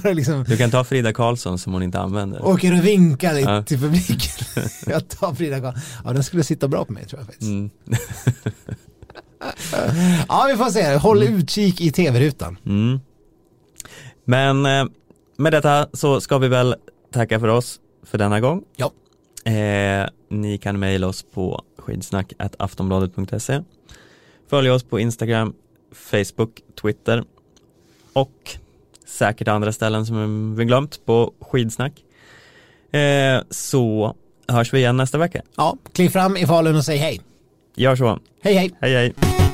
[0.14, 2.46] liksom, Du kan ta Frida Karlsson som hon inte använder.
[2.46, 3.64] åker och vinkar lite Ja.
[3.64, 4.46] till publiken.
[4.88, 5.76] jag tar Frida Karl.
[6.06, 7.50] Ja, den skulle sitta bra på mig tror jag faktiskt.
[7.50, 7.70] Mm.
[10.28, 10.96] Ja, vi får se.
[10.96, 12.58] Håll utkik i tv-rutan.
[12.66, 13.00] Mm.
[14.26, 14.86] Men eh,
[15.38, 16.76] med detta så ska vi väl
[17.14, 18.62] tacka för oss för denna gång.
[18.76, 18.92] Ja.
[19.52, 20.08] Eh,
[20.42, 23.62] ni kan mejla oss på skidsnack.aftonbladet.se
[24.50, 25.54] Följ oss på Instagram,
[25.92, 27.24] Facebook, Twitter
[28.14, 28.58] och
[29.06, 31.94] säkert andra ställen som vi glömt på skidsnack.
[32.92, 34.16] Eh, så
[34.48, 35.42] hörs vi igen nästa vecka.
[35.56, 37.22] Ja, kliv fram i Falun och säg hej.
[37.76, 38.20] Gör så.
[38.42, 38.72] Hej hej.
[38.82, 39.45] Hej hej.